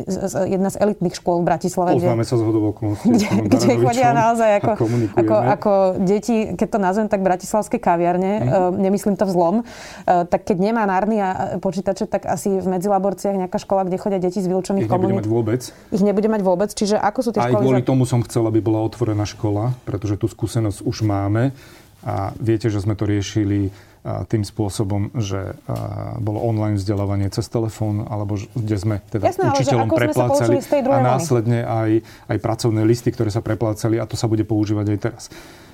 jedna 0.45 0.69
z 0.69 0.77
elitných 0.77 1.17
škôl 1.17 1.41
v 1.41 1.45
Bratislave. 1.49 1.97
Poznáme 1.97 2.21
kde, 2.21 2.29
sa 2.29 2.37
z 2.37 2.43
hodovou 2.45 2.71
Kde, 2.77 3.27
kde 3.49 3.73
chodia 3.81 4.13
naozaj 4.13 4.49
ako, 4.61 4.71
ako, 5.17 5.35
ako 5.35 5.71
deti, 6.05 6.53
keď 6.53 6.67
to 6.69 6.77
nazvem 6.77 7.07
tak 7.09 7.25
bratislavské 7.25 7.81
kaviarne, 7.81 8.31
mm. 8.37 8.45
uh, 8.45 8.69
nemyslím 8.77 9.17
to 9.17 9.25
vzlom, 9.25 9.65
uh, 9.65 10.23
tak 10.29 10.45
keď 10.45 10.57
nemá 10.61 10.85
Narnia 10.85 11.57
počítače, 11.57 12.05
tak 12.05 12.29
asi 12.29 12.61
v 12.61 12.67
medzilaborciách 12.77 13.41
nejaká 13.41 13.57
škola, 13.57 13.89
kde 13.89 13.97
chodia 13.97 14.21
deti 14.21 14.37
z 14.37 14.45
vylúčených 14.53 14.85
komunít. 14.85 14.93
Ich 14.93 15.01
nebude 15.01 15.19
mať 15.25 15.29
vôbec. 15.33 15.61
Ich 15.89 16.03
nebude 16.05 16.29
mať 16.29 16.41
vôbec, 16.45 16.69
čiže 16.69 17.01
ako 17.01 17.19
sú 17.25 17.29
tie 17.33 17.41
Aj 17.41 17.49
školy... 17.49 17.57
Aj 17.57 17.65
kvôli 17.65 17.81
za... 17.81 17.89
tomu 17.89 18.03
som 18.05 18.21
chcel, 18.21 18.45
aby 18.45 18.61
bola 18.61 18.85
otvorená 18.85 19.25
škola, 19.25 19.73
pretože 19.81 20.21
tú 20.21 20.29
skúsenosť 20.29 20.85
už 20.85 20.97
máme 21.09 21.57
a 22.05 22.35
viete, 22.37 22.69
že 22.69 22.83
sme 22.83 22.93
to 22.93 23.09
riešili 23.09 23.73
tým 24.03 24.43
spôsobom, 24.43 25.15
že 25.15 25.55
bolo 26.19 26.43
online 26.43 26.75
vzdelávanie 26.75 27.31
cez 27.31 27.47
telefón, 27.47 28.03
alebo 28.03 28.35
kde 28.51 28.75
sme 28.75 28.95
teda 29.07 29.31
Jasné, 29.31 29.55
učiteľom 29.55 29.87
preplácali 29.87 30.59
a 30.91 30.97
následne 30.99 31.63
aj, 31.63 32.03
aj 32.27 32.37
pracovné 32.43 32.83
listy, 32.83 33.15
ktoré 33.15 33.31
sa 33.31 33.39
preplácali 33.39 33.95
a 33.97 34.03
to 34.03 34.19
sa 34.19 34.27
bude 34.27 34.43
používať 34.43 34.85
aj 34.91 34.99
teraz. 34.99 35.23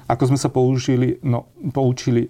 Ako 0.05 0.29
sme 0.29 0.37
sa 0.37 0.53
použili, 0.53 1.17
no, 1.25 1.49
poučili, 1.73 2.29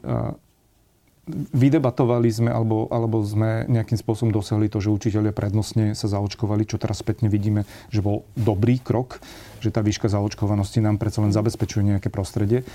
vydebatovali 1.29 2.29
sme 2.31 2.49
alebo, 2.49 2.89
alebo 2.89 3.21
sme 3.21 3.69
nejakým 3.69 3.99
spôsobom 3.99 4.33
dosiahli 4.33 4.65
to, 4.71 4.81
že 4.81 4.89
učiteľia 4.89 5.29
prednostne 5.29 5.93
sa 5.93 6.09
zaočkovali, 6.09 6.65
čo 6.65 6.81
teraz 6.81 7.05
spätne 7.05 7.29
vidíme, 7.29 7.69
že 7.93 8.01
bol 8.01 8.25
dobrý 8.33 8.81
krok, 8.81 9.21
že 9.61 9.69
tá 9.69 9.85
výška 9.85 10.09
zaočkovanosti 10.09 10.81
nám 10.81 10.97
predsa 10.97 11.21
len 11.21 11.35
zabezpečuje 11.35 11.85
nejaké 11.95 12.09
prostredie. 12.09 12.65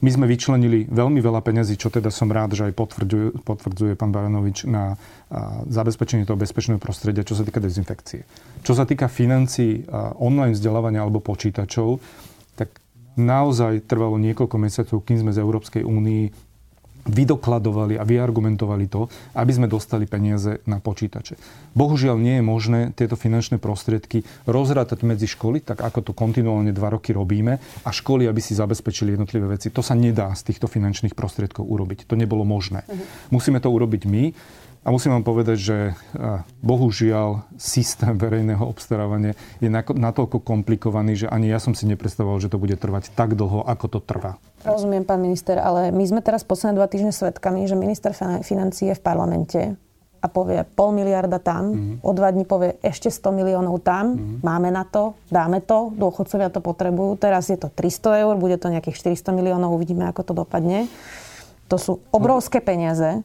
My 0.00 0.08
sme 0.08 0.24
vyčlenili 0.24 0.88
veľmi 0.88 1.20
veľa 1.20 1.44
peňazí, 1.44 1.76
čo 1.76 1.92
teda 1.92 2.08
som 2.08 2.32
rád, 2.32 2.56
že 2.56 2.68
aj 2.68 2.74
potvrdzuje, 2.74 3.44
potvrdzuje 3.44 3.92
pán 4.00 4.08
Baranovič 4.08 4.64
na 4.64 4.96
zabezpečenie 5.68 6.24
toho 6.24 6.40
bezpečného 6.40 6.80
prostredia, 6.80 7.20
čo 7.20 7.36
sa 7.36 7.44
týka 7.44 7.60
dezinfekcie. 7.60 8.24
Čo 8.64 8.72
sa 8.72 8.88
týka 8.88 9.12
financí 9.12 9.84
online 10.16 10.56
vzdelávania 10.56 11.04
alebo 11.04 11.20
počítačov, 11.20 12.00
tak 12.56 12.80
naozaj 13.20 13.84
trvalo 13.84 14.16
niekoľko 14.16 14.56
mesiacov, 14.56 15.04
kým 15.04 15.20
sme 15.20 15.36
z 15.36 15.44
Európskej 15.44 15.84
únii 15.84 16.49
vydokladovali 17.06 17.96
a 17.96 18.04
vyargumentovali 18.04 18.86
to, 18.90 19.08
aby 19.36 19.52
sme 19.54 19.66
dostali 19.70 20.04
peniaze 20.04 20.60
na 20.68 20.82
počítače. 20.82 21.36
Bohužiaľ 21.72 22.16
nie 22.20 22.40
je 22.40 22.44
možné 22.44 22.80
tieto 22.92 23.16
finančné 23.16 23.56
prostriedky 23.56 24.26
rozrátať 24.44 25.06
medzi 25.06 25.30
školy, 25.30 25.64
tak 25.64 25.80
ako 25.80 26.10
to 26.10 26.12
kontinuálne 26.12 26.74
dva 26.74 26.92
roky 26.92 27.14
robíme, 27.16 27.62
a 27.84 27.90
školy, 27.90 28.26
aby 28.28 28.40
si 28.42 28.52
zabezpečili 28.52 29.14
jednotlivé 29.14 29.56
veci. 29.56 29.72
To 29.72 29.80
sa 29.80 29.96
nedá 29.96 30.32
z 30.36 30.52
týchto 30.52 30.68
finančných 30.68 31.16
prostriedkov 31.16 31.64
urobiť. 31.64 32.10
To 32.10 32.18
nebolo 32.18 32.44
možné. 32.44 32.84
Uh-huh. 32.84 33.04
Musíme 33.32 33.62
to 33.62 33.72
urobiť 33.72 34.02
my. 34.04 34.24
A 34.80 34.88
musím 34.88 35.12
vám 35.12 35.28
povedať, 35.28 35.60
že 35.60 35.76
bohužiaľ 36.64 37.44
systém 37.60 38.16
verejného 38.16 38.64
obstarávania 38.64 39.36
je 39.60 39.68
natoľko 39.92 40.40
komplikovaný, 40.40 41.20
že 41.20 41.26
ani 41.28 41.52
ja 41.52 41.60
som 41.60 41.76
si 41.76 41.84
nepredstavoval, 41.84 42.40
že 42.40 42.48
to 42.48 42.56
bude 42.56 42.80
trvať 42.80 43.12
tak 43.12 43.36
dlho, 43.36 43.60
ako 43.68 43.86
to 43.92 44.00
trvá. 44.00 44.40
Rozumiem, 44.64 45.04
pán 45.04 45.20
minister, 45.20 45.60
ale 45.60 45.92
my 45.92 46.04
sme 46.08 46.24
teraz 46.24 46.48
posledné 46.48 46.80
dva 46.80 46.88
týždne 46.88 47.12
svedkami, 47.12 47.68
že 47.68 47.76
minister 47.76 48.16
financí 48.40 48.88
je 48.88 48.96
v 48.96 49.04
parlamente 49.04 49.60
a 50.20 50.26
povie 50.28 50.64
pol 50.76 50.92
miliarda 50.92 51.40
tam, 51.40 51.72
mm-hmm. 51.72 51.96
o 52.04 52.10
dva 52.12 52.28
dní 52.28 52.44
povie 52.44 52.76
ešte 52.84 53.08
100 53.08 53.36
miliónov 53.36 53.80
tam, 53.80 54.16
mm-hmm. 54.16 54.44
máme 54.44 54.68
na 54.68 54.84
to, 54.84 55.16
dáme 55.32 55.64
to, 55.64 55.92
dôchodcovia 55.96 56.52
to 56.52 56.60
potrebujú, 56.60 57.16
teraz 57.16 57.48
je 57.48 57.56
to 57.56 57.72
300 57.72 58.28
eur, 58.28 58.34
bude 58.36 58.60
to 58.60 58.68
nejakých 58.68 59.16
400 59.16 59.32
miliónov, 59.32 59.72
uvidíme, 59.72 60.04
ako 60.08 60.20
to 60.24 60.32
dopadne. 60.36 60.92
To 61.72 61.80
sú 61.80 62.04
obrovské 62.12 62.60
peniaze 62.60 63.24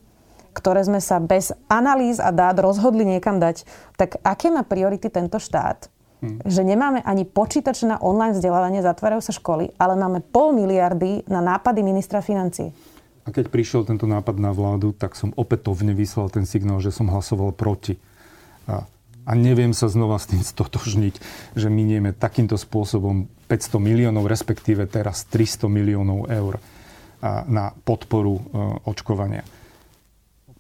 ktoré 0.56 0.88
sme 0.88 1.04
sa 1.04 1.20
bez 1.20 1.52
analýz 1.68 2.24
a 2.24 2.32
dát 2.32 2.56
rozhodli 2.56 3.04
niekam 3.04 3.44
dať, 3.44 3.68
tak 4.00 4.24
aké 4.24 4.48
má 4.48 4.64
priority 4.64 5.12
tento 5.12 5.36
štát? 5.36 5.92
Hmm. 6.24 6.40
Že 6.48 6.64
nemáme 6.64 7.04
ani 7.04 7.28
počítač 7.28 7.84
na 7.84 8.00
online 8.00 8.40
vzdelávanie, 8.40 8.80
zatvárajú 8.80 9.20
sa 9.20 9.36
školy, 9.36 9.76
ale 9.76 10.00
máme 10.00 10.24
pol 10.24 10.56
miliardy 10.56 11.28
na 11.28 11.44
nápady 11.44 11.84
ministra 11.84 12.24
financí. 12.24 12.72
A 13.28 13.34
keď 13.34 13.52
prišiel 13.52 13.84
tento 13.84 14.08
nápad 14.08 14.40
na 14.40 14.56
vládu, 14.56 14.96
tak 14.96 15.18
som 15.20 15.36
opätovne 15.36 15.92
vyslal 15.92 16.32
ten 16.32 16.48
signál, 16.48 16.80
že 16.80 16.96
som 16.96 17.10
hlasoval 17.10 17.52
proti. 17.52 17.98
A, 18.70 18.86
a 19.26 19.32
neviem 19.34 19.74
sa 19.74 19.90
znova 19.92 20.22
s 20.22 20.30
tým 20.30 20.46
stotožniť, 20.46 21.20
že 21.58 21.68
minieme 21.68 22.16
takýmto 22.16 22.56
spôsobom 22.56 23.28
500 23.50 23.82
miliónov, 23.82 24.30
respektíve 24.30 24.88
teraz 24.88 25.26
300 25.28 25.68
miliónov 25.68 26.30
eur 26.30 26.62
na 27.50 27.74
podporu 27.74 28.38
e, 28.38 28.42
očkovania 28.86 29.42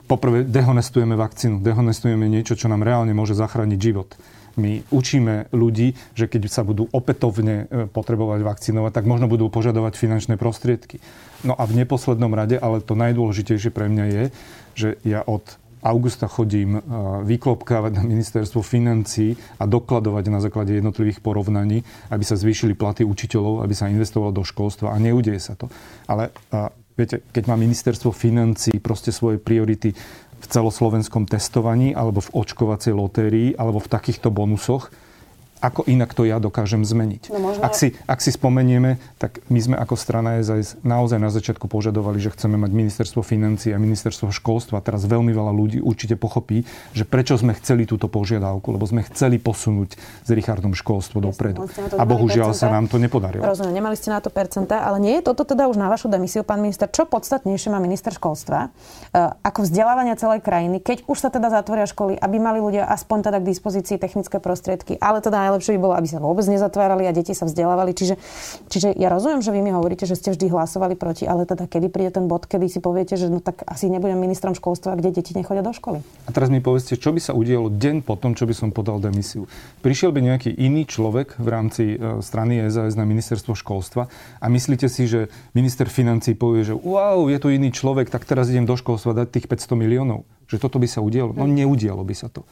poprvé 0.05 0.45
dehonestujeme 0.45 1.17
vakcínu, 1.17 1.59
dehonestujeme 1.59 2.29
niečo, 2.29 2.53
čo 2.53 2.69
nám 2.69 2.85
reálne 2.85 3.11
môže 3.11 3.33
zachrániť 3.33 3.79
život. 3.81 4.13
My 4.55 4.79
učíme 4.87 5.51
ľudí, 5.51 5.99
že 6.15 6.31
keď 6.31 6.47
sa 6.47 6.63
budú 6.63 6.87
opätovne 6.95 7.67
e, 7.67 7.91
potrebovať 7.91 8.39
vakcinovať, 8.39 8.91
tak 8.95 9.05
možno 9.09 9.27
budú 9.27 9.51
požadovať 9.51 9.99
finančné 9.99 10.39
prostriedky. 10.39 11.03
No 11.43 11.59
a 11.59 11.67
v 11.67 11.83
neposlednom 11.83 12.31
rade, 12.31 12.55
ale 12.55 12.79
to 12.79 12.95
najdôležitejšie 12.95 13.75
pre 13.75 13.91
mňa 13.91 14.05
je, 14.07 14.23
že 14.71 14.89
ja 15.03 15.27
od 15.27 15.43
augusta 15.83 16.31
chodím 16.31 16.79
e, 16.79 16.81
vyklopkávať 17.27 17.99
na 17.99 18.03
ministerstvo 18.07 18.63
financí 18.63 19.35
a 19.59 19.67
dokladovať 19.67 20.23
na 20.31 20.39
základe 20.39 20.71
jednotlivých 20.71 21.19
porovnaní, 21.19 21.83
aby 22.07 22.23
sa 22.23 22.39
zvýšili 22.39 22.79
platy 22.79 23.03
učiteľov, 23.03 23.59
aby 23.59 23.75
sa 23.75 23.91
investovalo 23.91 24.31
do 24.31 24.47
školstva 24.47 24.95
a 24.95 24.97
neudeje 25.03 25.43
sa 25.43 25.59
to. 25.59 25.67
Ale 26.07 26.31
Viete, 26.95 27.27
keď 27.35 27.43
má 27.51 27.59
ministerstvo 27.59 28.15
financí 28.15 28.79
proste 28.79 29.11
svoje 29.11 29.35
priority 29.35 29.91
v 30.39 30.45
celoslovenskom 30.47 31.27
testovaní 31.27 31.91
alebo 31.91 32.23
v 32.23 32.33
očkovacej 32.39 32.95
lotérii 32.95 33.51
alebo 33.59 33.83
v 33.83 33.91
takýchto 33.91 34.31
bonusoch, 34.31 34.87
ako 35.65 35.89
inak 35.89 36.13
to 36.13 36.29
ja 36.29 36.37
dokážem 36.37 36.85
zmeniť. 36.85 37.33
No 37.33 37.41
možno... 37.41 37.65
ak, 37.65 37.73
si, 37.73 37.97
ak 38.05 38.21
si 38.21 38.29
spomenieme, 38.29 39.01
tak 39.17 39.41
my 39.49 39.57
sme 39.57 39.75
ako 39.81 39.97
strana 39.97 40.37
SAS 40.45 40.77
naozaj 40.85 41.17
na 41.17 41.33
začiatku 41.33 41.65
požadovali, 41.65 42.21
že 42.21 42.29
chceme 42.29 42.53
mať 42.61 42.69
ministerstvo 42.69 43.25
financí 43.25 43.73
a 43.73 43.81
ministerstvo 43.81 44.29
školstva. 44.29 44.85
Teraz 44.85 45.09
veľmi 45.09 45.33
veľa 45.33 45.49
ľudí 45.49 45.81
určite 45.81 46.13
pochopí, 46.13 46.61
že 46.93 47.01
prečo 47.09 47.33
sme 47.33 47.57
chceli 47.57 47.89
túto 47.89 48.05
požiadavku, 48.05 48.69
lebo 48.69 48.85
sme 48.85 49.01
chceli 49.09 49.41
posunúť 49.41 49.97
s 49.97 50.29
Richardom 50.29 50.77
školstvo 50.77 51.17
dopredu. 51.17 51.65
A 51.97 52.03
bohužiaľ 52.05 52.53
percenta. 52.53 52.69
sa 52.69 52.75
nám 52.75 52.85
to 52.85 53.01
nepodarilo. 53.01 53.41
Rozumiem, 53.41 53.81
nemali 53.81 53.97
ste 53.97 54.13
na 54.13 54.21
to 54.21 54.29
percenta, 54.29 54.85
ale 54.85 55.01
nie 55.01 55.17
je 55.17 55.25
toto 55.25 55.41
teda 55.49 55.65
už 55.65 55.81
na 55.81 55.89
vašu 55.89 56.13
demisiu, 56.13 56.45
pán 56.45 56.61
minister. 56.61 56.85
Čo 56.85 57.09
podstatnejšie 57.09 57.73
má 57.73 57.81
minister 57.81 58.13
školstva 58.13 58.69
e, 58.69 59.19
ako 59.41 59.65
vzdelávania 59.65 60.13
celej 60.13 60.45
krajiny, 60.45 60.77
keď 60.77 61.09
už 61.09 61.17
sa 61.17 61.33
teda 61.33 61.49
zatvoria 61.49 61.89
školy, 61.89 62.21
aby 62.21 62.37
mali 62.37 62.61
ľudia 62.61 62.85
aspoň 62.85 63.31
teda 63.31 63.37
k 63.41 63.49
dispozícii 63.49 63.97
technické 63.97 64.37
prostriedky, 64.37 65.01
ale 65.01 65.23
teda 65.23 65.54
najlepšie 65.55 65.79
by 65.79 65.81
bolo, 65.81 65.95
aby 65.95 66.07
sa 66.11 66.19
vôbec 66.19 66.43
nezatvárali 66.43 67.07
a 67.07 67.15
deti 67.15 67.31
sa 67.31 67.47
vzdelávali. 67.47 67.95
Čiže, 67.95 68.19
čiže 68.67 68.91
ja 68.99 69.07
rozumiem, 69.07 69.39
že 69.39 69.55
vy 69.55 69.63
mi 69.63 69.71
hovoríte, 69.71 70.03
že 70.03 70.19
ste 70.19 70.35
vždy 70.35 70.51
hlasovali 70.51 70.99
proti, 70.99 71.23
ale 71.23 71.47
teda 71.47 71.71
kedy 71.71 71.87
príde 71.87 72.11
ten 72.11 72.27
bod, 72.27 72.43
kedy 72.43 72.67
si 72.67 72.83
poviete, 72.83 73.15
že 73.15 73.31
no 73.31 73.39
tak 73.39 73.63
asi 73.63 73.87
nebudem 73.87 74.19
ministrom 74.19 74.51
školstva, 74.51 74.99
kde 74.99 75.15
deti 75.15 75.31
nechodia 75.31 75.63
do 75.63 75.71
školy. 75.71 76.03
A 76.27 76.29
teraz 76.35 76.51
mi 76.51 76.59
povedzte, 76.59 76.99
čo 76.99 77.15
by 77.15 77.23
sa 77.23 77.31
udialo 77.31 77.71
deň 77.71 78.03
po 78.03 78.19
tom, 78.19 78.35
čo 78.35 78.43
by 78.43 78.51
som 78.51 78.75
podal 78.75 78.99
demisiu. 78.99 79.47
Prišiel 79.79 80.11
by 80.11 80.19
nejaký 80.35 80.51
iný 80.51 80.83
človek 80.83 81.39
v 81.39 81.47
rámci 81.47 81.83
e, 81.95 82.19
strany 82.19 82.59
SAS 82.67 82.99
na 82.99 83.07
ministerstvo 83.07 83.55
školstva 83.55 84.11
a 84.43 84.45
myslíte 84.51 84.91
si, 84.91 85.07
že 85.07 85.31
minister 85.55 85.87
financí 85.87 86.35
povie, 86.35 86.67
že 86.67 86.75
wow, 86.75 87.31
je 87.31 87.39
tu 87.39 87.47
iný 87.47 87.71
človek, 87.71 88.11
tak 88.11 88.27
teraz 88.27 88.51
idem 88.51 88.67
do 88.67 88.75
školstva 88.75 89.23
dať 89.23 89.27
tých 89.31 89.47
500 89.47 89.79
miliónov. 89.79 90.27
Že 90.51 90.67
toto 90.67 90.77
by 90.77 90.87
sa 90.91 90.99
udialo? 90.99 91.31
No 91.31 91.47
neudialo 91.47 92.03
by 92.03 92.13
sa 92.17 92.27
to 92.27 92.43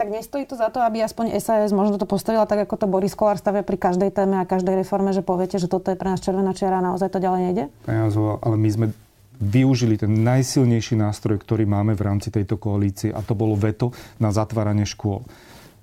tak 0.00 0.08
nestojí 0.08 0.48
to 0.48 0.56
za 0.56 0.72
to, 0.72 0.80
aby 0.80 1.04
aspoň 1.04 1.36
SAS 1.36 1.76
možno 1.76 2.00
to 2.00 2.08
postavila 2.08 2.48
tak, 2.48 2.64
ako 2.64 2.80
to 2.80 2.86
Boris 2.88 3.12
Kolár 3.12 3.36
stavia 3.36 3.60
pri 3.60 3.76
každej 3.76 4.08
téme 4.16 4.40
a 4.40 4.48
každej 4.48 4.80
reforme, 4.80 5.12
že 5.12 5.20
poviete, 5.20 5.60
že 5.60 5.68
toto 5.68 5.92
je 5.92 6.00
pre 6.00 6.08
nás 6.08 6.24
červená 6.24 6.56
čiara 6.56 6.80
a 6.80 6.86
naozaj 6.88 7.12
to 7.12 7.20
ďalej 7.20 7.40
nejde? 7.52 7.64
ale 8.40 8.56
my 8.56 8.68
sme 8.72 8.86
využili 9.36 10.00
ten 10.00 10.24
najsilnejší 10.24 10.96
nástroj, 10.96 11.44
ktorý 11.44 11.68
máme 11.68 11.92
v 11.92 12.00
rámci 12.00 12.32
tejto 12.32 12.56
koalície 12.56 13.12
a 13.12 13.20
to 13.20 13.36
bolo 13.36 13.52
veto 13.52 13.92
na 14.16 14.32
zatváranie 14.32 14.88
škôl. 14.88 15.20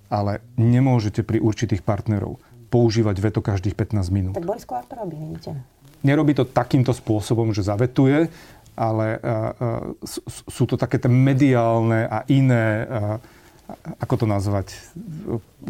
Ale 0.09 0.41
nemôžete 0.57 1.21
pri 1.21 1.37
určitých 1.37 1.85
partnerov 1.85 2.41
používať 2.73 3.21
veto 3.21 3.45
každých 3.45 3.77
15 3.77 4.09
minút. 4.09 4.33
Tak 4.33 4.49
Boris 4.49 4.65
Kolár 4.65 4.89
to 4.89 4.97
robí, 4.97 5.13
vidíte. 5.13 5.61
Nerobí 6.01 6.33
to 6.33 6.45
takýmto 6.45 6.93
spôsobom, 6.93 7.53
že 7.53 7.65
zavetuje, 7.65 8.29
ale 8.77 9.17
uh, 9.17 9.53
uh, 9.57 10.49
sú 10.49 10.69
to 10.69 10.77
také 10.77 11.01
mediálne 11.09 12.05
a 12.05 12.21
iné 12.29 12.85
uh, 12.85 13.36
ako 13.99 14.23
to 14.23 14.25
nazvať, 14.25 14.67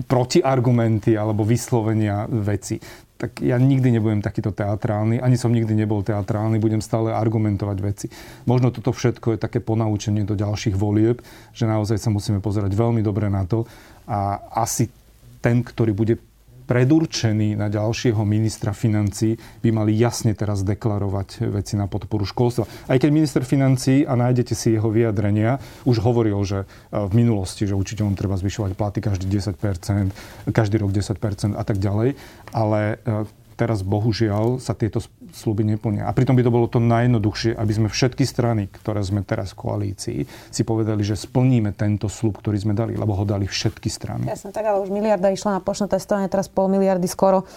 protiargumenty 0.05 1.17
alebo 1.17 1.41
vyslovenia 1.41 2.29
veci. 2.29 2.77
Tak 3.17 3.41
ja 3.41 3.57
nikdy 3.57 3.97
nebudem 3.97 4.21
takýto 4.21 4.53
teatrálny, 4.53 5.17
ani 5.17 5.41
som 5.41 5.49
nikdy 5.49 5.73
nebol 5.73 6.05
teatrálny, 6.05 6.61
budem 6.61 6.85
stále 6.85 7.09
argumentovať 7.09 7.77
veci. 7.81 8.07
Možno 8.45 8.69
toto 8.69 8.93
všetko 8.93 9.33
je 9.33 9.41
také 9.41 9.57
ponaučenie 9.57 10.21
do 10.21 10.37
ďalších 10.37 10.77
volieb, 10.77 11.25
že 11.49 11.65
naozaj 11.65 11.97
sa 11.97 12.13
musíme 12.13 12.37
pozerať 12.37 12.77
veľmi 12.77 13.01
dobre 13.01 13.33
na 13.33 13.41
to 13.49 13.65
a 14.05 14.37
asi 14.53 14.93
ten, 15.41 15.65
ktorý 15.65 15.97
bude 15.97 16.21
predurčení 16.67 17.55
na 17.55 17.71
ďalšieho 17.71 18.19
ministra 18.27 18.75
financí, 18.75 19.39
by 19.63 19.69
mali 19.71 19.95
jasne 19.95 20.35
teraz 20.35 20.67
deklarovať 20.67 21.47
veci 21.47 21.79
na 21.79 21.87
podporu 21.87 22.27
školstva. 22.27 22.67
Aj 22.91 22.99
keď 22.99 23.09
minister 23.09 23.41
financí, 23.47 24.03
a 24.03 24.13
nájdete 24.19 24.53
si 24.53 24.75
jeho 24.75 24.91
vyjadrenia, 24.91 25.63
už 25.87 26.03
hovoril, 26.03 26.37
že 26.43 26.67
e, 26.91 26.99
v 27.07 27.13
minulosti, 27.15 27.63
že 27.63 27.79
učiteľom 27.79 28.19
treba 28.19 28.35
zvyšovať 28.35 28.71
platy 28.75 28.99
každý 28.99 29.25
10%, 29.31 30.51
každý 30.51 30.75
rok 30.83 30.91
10% 30.91 31.55
a 31.55 31.63
tak 31.63 31.79
ďalej, 31.79 32.19
ale 32.51 32.99
e, 33.01 33.46
teraz 33.57 33.81
bohužiaľ 33.81 34.61
sa 34.61 34.77
tieto 34.77 35.01
sluby 35.33 35.65
neplnia. 35.65 36.05
A 36.05 36.13
pritom 36.13 36.37
by 36.37 36.45
to 36.45 36.53
bolo 36.53 36.69
to 36.69 36.77
najjednoduchšie, 36.77 37.57
aby 37.57 37.73
sme 37.73 37.87
všetky 37.89 38.21
strany, 38.23 38.69
ktoré 38.69 39.01
sme 39.01 39.25
teraz 39.25 39.57
v 39.57 39.65
koalícii, 39.65 40.19
si 40.53 40.61
povedali, 40.61 41.01
že 41.01 41.17
splníme 41.17 41.73
tento 41.73 42.05
slub, 42.05 42.37
ktorý 42.37 42.61
sme 42.61 42.77
dali, 42.77 42.93
lebo 42.93 43.17
ho 43.17 43.25
dali 43.25 43.49
všetky 43.49 43.89
strany. 43.89 44.29
Jasne, 44.29 44.53
tak 44.53 44.69
ale 44.69 44.85
už 44.85 44.93
miliarda 44.93 45.33
išla 45.33 45.57
na 45.57 45.61
plošné 45.65 45.89
testovanie, 45.89 46.29
teraz 46.29 46.45
pol 46.45 46.69
miliardy 46.69 47.09
skoro 47.09 47.49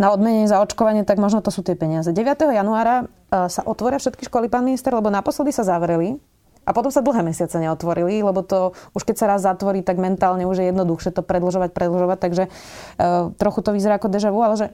na 0.00 0.14
odmenenie 0.14 0.48
za 0.48 0.62
očkovanie, 0.64 1.04
tak 1.04 1.20
možno 1.20 1.44
to 1.44 1.52
sú 1.52 1.60
tie 1.60 1.74
peniaze. 1.74 2.14
9. 2.14 2.24
januára 2.54 3.04
e, 3.04 3.50
sa 3.50 3.66
otvoria 3.66 3.98
všetky 3.98 4.30
školy, 4.30 4.46
pán 4.46 4.64
minister, 4.64 4.94
lebo 4.94 5.10
naposledy 5.10 5.50
sa 5.50 5.66
zavreli 5.66 6.16
a 6.68 6.76
potom 6.76 6.92
sa 6.92 7.00
dlhé 7.00 7.24
mesiace 7.24 7.56
neotvorili, 7.56 8.20
lebo 8.20 8.44
to 8.44 8.76
už 8.92 9.08
keď 9.08 9.16
sa 9.16 9.26
raz 9.32 9.40
zatvorí, 9.40 9.80
tak 9.80 9.96
mentálne 9.96 10.44
už 10.44 10.60
je 10.60 10.68
jednoduchšie 10.68 11.16
to 11.16 11.24
predlžovať, 11.24 11.72
predlžovať. 11.72 12.18
Takže 12.20 12.44
uh, 12.52 13.32
trochu 13.40 13.60
to 13.64 13.72
vyzerá 13.72 13.96
ako 13.96 14.12
deja 14.12 14.28
vu, 14.28 14.44
ale 14.44 14.54
že 14.60 14.66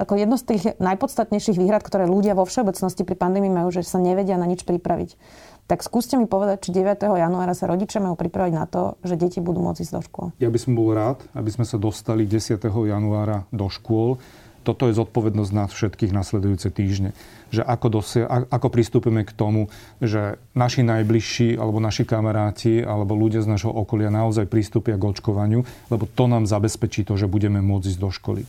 ako 0.00 0.16
jedno 0.16 0.40
z 0.40 0.44
tých 0.48 0.62
najpodstatnejších 0.80 1.60
výhrad, 1.60 1.84
ktoré 1.84 2.08
ľudia 2.08 2.32
vo 2.32 2.48
všeobecnosti 2.48 3.04
pri 3.04 3.16
pandémii 3.20 3.52
majú, 3.52 3.68
že 3.68 3.84
sa 3.84 4.00
nevedia 4.00 4.40
na 4.40 4.48
nič 4.48 4.64
pripraviť. 4.64 5.20
Tak 5.64 5.80
skúste 5.80 6.20
mi 6.20 6.28
povedať, 6.28 6.68
či 6.68 6.76
9. 6.76 7.08
januára 7.08 7.56
sa 7.56 7.64
rodičia 7.64 7.96
majú 7.96 8.20
pripraviť 8.20 8.52
na 8.52 8.68
to, 8.68 9.00
že 9.00 9.16
deti 9.16 9.40
budú 9.40 9.64
môcť 9.64 9.80
ísť 9.80 9.92
do 9.96 10.00
škôl. 10.04 10.26
Ja 10.36 10.52
by 10.52 10.60
som 10.60 10.76
bol 10.76 10.92
rád, 10.92 11.24
aby 11.32 11.48
sme 11.48 11.64
sa 11.64 11.80
dostali 11.80 12.28
10. 12.28 12.60
januára 12.68 13.48
do 13.48 13.72
škôl 13.72 14.20
toto 14.64 14.88
je 14.88 14.96
zodpovednosť 14.96 15.52
nás 15.52 15.70
všetkých 15.70 16.16
nasledujúce 16.16 16.72
týždne. 16.72 17.12
Že 17.52 17.62
ako, 17.68 17.86
dosia- 17.92 18.26
ako 18.26 18.68
pristúpime 18.72 19.22
k 19.28 19.36
tomu, 19.36 19.68
že 20.00 20.40
naši 20.56 20.80
najbližší, 20.82 21.60
alebo 21.60 21.78
naši 21.78 22.08
kamaráti, 22.08 22.80
alebo 22.80 23.12
ľudia 23.12 23.44
z 23.44 23.52
našho 23.52 23.70
okolia 23.70 24.08
naozaj 24.08 24.48
pristúpia 24.48 24.96
k 24.96 25.04
očkovaniu, 25.04 25.62
lebo 25.92 26.08
to 26.08 26.24
nám 26.24 26.48
zabezpečí 26.48 27.04
to, 27.04 27.20
že 27.20 27.28
budeme 27.28 27.60
môcť 27.60 27.94
ísť 27.94 28.00
do 28.00 28.10
školy 28.10 28.42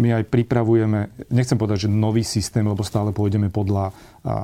my 0.00 0.16
aj 0.16 0.32
pripravujeme, 0.32 1.28
nechcem 1.28 1.60
povedať, 1.60 1.86
že 1.86 1.92
nový 1.92 2.24
systém, 2.24 2.64
lebo 2.64 2.80
stále 2.80 3.12
pôjdeme 3.12 3.52
podľa 3.52 3.92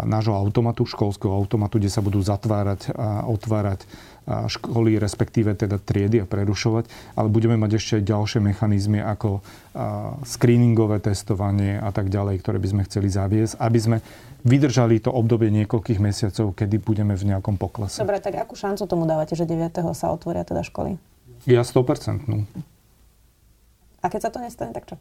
nášho 0.04 0.36
automatu, 0.36 0.84
školského 0.84 1.32
automatu, 1.32 1.80
kde 1.80 1.88
sa 1.88 2.04
budú 2.04 2.20
zatvárať 2.20 2.92
a 2.92 3.24
otvárať 3.24 3.88
školy, 4.26 4.98
respektíve 4.98 5.54
teda 5.54 5.78
triedy 5.78 6.22
a 6.22 6.26
prerušovať, 6.26 7.14
ale 7.14 7.30
budeme 7.30 7.54
mať 7.54 7.78
ešte 7.78 7.92
aj 8.02 8.04
ďalšie 8.10 8.40
mechanizmy 8.42 8.98
ako 8.98 9.38
screeningové 10.26 10.98
testovanie 10.98 11.78
a 11.78 11.94
tak 11.94 12.10
ďalej, 12.10 12.42
ktoré 12.42 12.58
by 12.58 12.68
sme 12.74 12.82
chceli 12.90 13.06
zaviesť, 13.06 13.54
aby 13.62 13.78
sme 13.78 13.96
vydržali 14.42 14.98
to 14.98 15.14
obdobie 15.14 15.50
niekoľkých 15.62 16.02
mesiacov, 16.02 16.58
kedy 16.58 16.82
budeme 16.82 17.14
v 17.14 17.34
nejakom 17.34 17.54
poklese. 17.54 18.02
Dobre, 18.02 18.18
tak 18.18 18.34
akú 18.34 18.58
šancu 18.58 18.86
tomu 18.90 19.06
dávate, 19.06 19.38
že 19.38 19.46
9. 19.46 19.70
sa 19.94 20.10
otvoria 20.10 20.42
teda 20.42 20.66
školy? 20.66 20.98
Ja 21.46 21.62
100%. 21.62 22.26
No. 22.26 22.42
A 24.02 24.06
keď 24.10 24.26
sa 24.26 24.30
to 24.34 24.38
nestane, 24.42 24.74
tak 24.74 24.90
čo? 24.90 24.98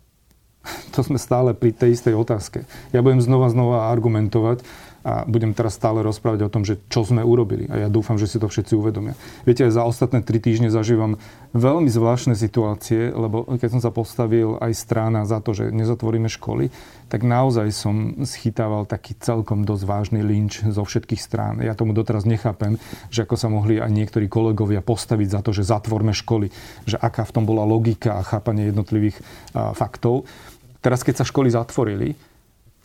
to 0.94 1.06
sme 1.06 1.22
stále 1.22 1.54
pri 1.54 1.74
tej 1.74 1.94
istej 1.98 2.18
otázke. 2.18 2.66
Ja 2.90 3.06
budem 3.06 3.22
znova 3.22 3.50
znova 3.54 3.90
argumentovať 3.94 4.66
a 5.06 5.22
budem 5.30 5.54
teraz 5.54 5.78
stále 5.78 6.02
rozprávať 6.02 6.50
o 6.50 6.50
tom, 6.50 6.66
že 6.66 6.82
čo 6.90 7.06
sme 7.06 7.22
urobili. 7.22 7.70
A 7.70 7.86
ja 7.86 7.90
dúfam, 7.94 8.18
že 8.18 8.26
si 8.26 8.42
to 8.42 8.50
všetci 8.50 8.74
uvedomia. 8.74 9.14
Viete, 9.46 9.70
aj 9.70 9.78
za 9.78 9.86
ostatné 9.86 10.26
tri 10.26 10.42
týždne 10.42 10.74
zažívam 10.74 11.22
veľmi 11.54 11.94
zvláštne 11.94 12.34
situácie, 12.34 13.14
lebo 13.14 13.46
keď 13.46 13.78
som 13.78 13.82
sa 13.86 13.94
postavil 13.94 14.58
aj 14.58 14.74
strána 14.74 15.30
za 15.30 15.46
to, 15.46 15.54
že 15.54 15.70
nezatvoríme 15.70 16.26
školy, 16.26 16.74
tak 17.06 17.22
naozaj 17.22 17.70
som 17.70 18.26
schytával 18.26 18.90
taký 18.90 19.14
celkom 19.22 19.62
dosť 19.62 19.84
vážny 19.86 20.26
lynč 20.26 20.66
zo 20.66 20.82
všetkých 20.82 21.22
strán. 21.22 21.62
Ja 21.62 21.78
tomu 21.78 21.94
doteraz 21.94 22.26
nechápem, 22.26 22.82
že 23.14 23.30
ako 23.30 23.38
sa 23.38 23.46
mohli 23.46 23.78
aj 23.78 23.94
niektorí 23.94 24.26
kolegovia 24.26 24.82
postaviť 24.82 25.28
za 25.30 25.40
to, 25.46 25.54
že 25.54 25.70
zatvorme 25.70 26.18
školy, 26.18 26.50
že 26.90 26.98
aká 26.98 27.30
v 27.30 27.34
tom 27.38 27.46
bola 27.46 27.62
logika 27.62 28.18
a 28.18 28.26
chápanie 28.26 28.74
jednotlivých 28.74 29.22
faktov. 29.54 30.26
Teraz, 30.82 31.06
keď 31.06 31.22
sa 31.22 31.30
školy 31.30 31.54
zatvorili, 31.54 32.18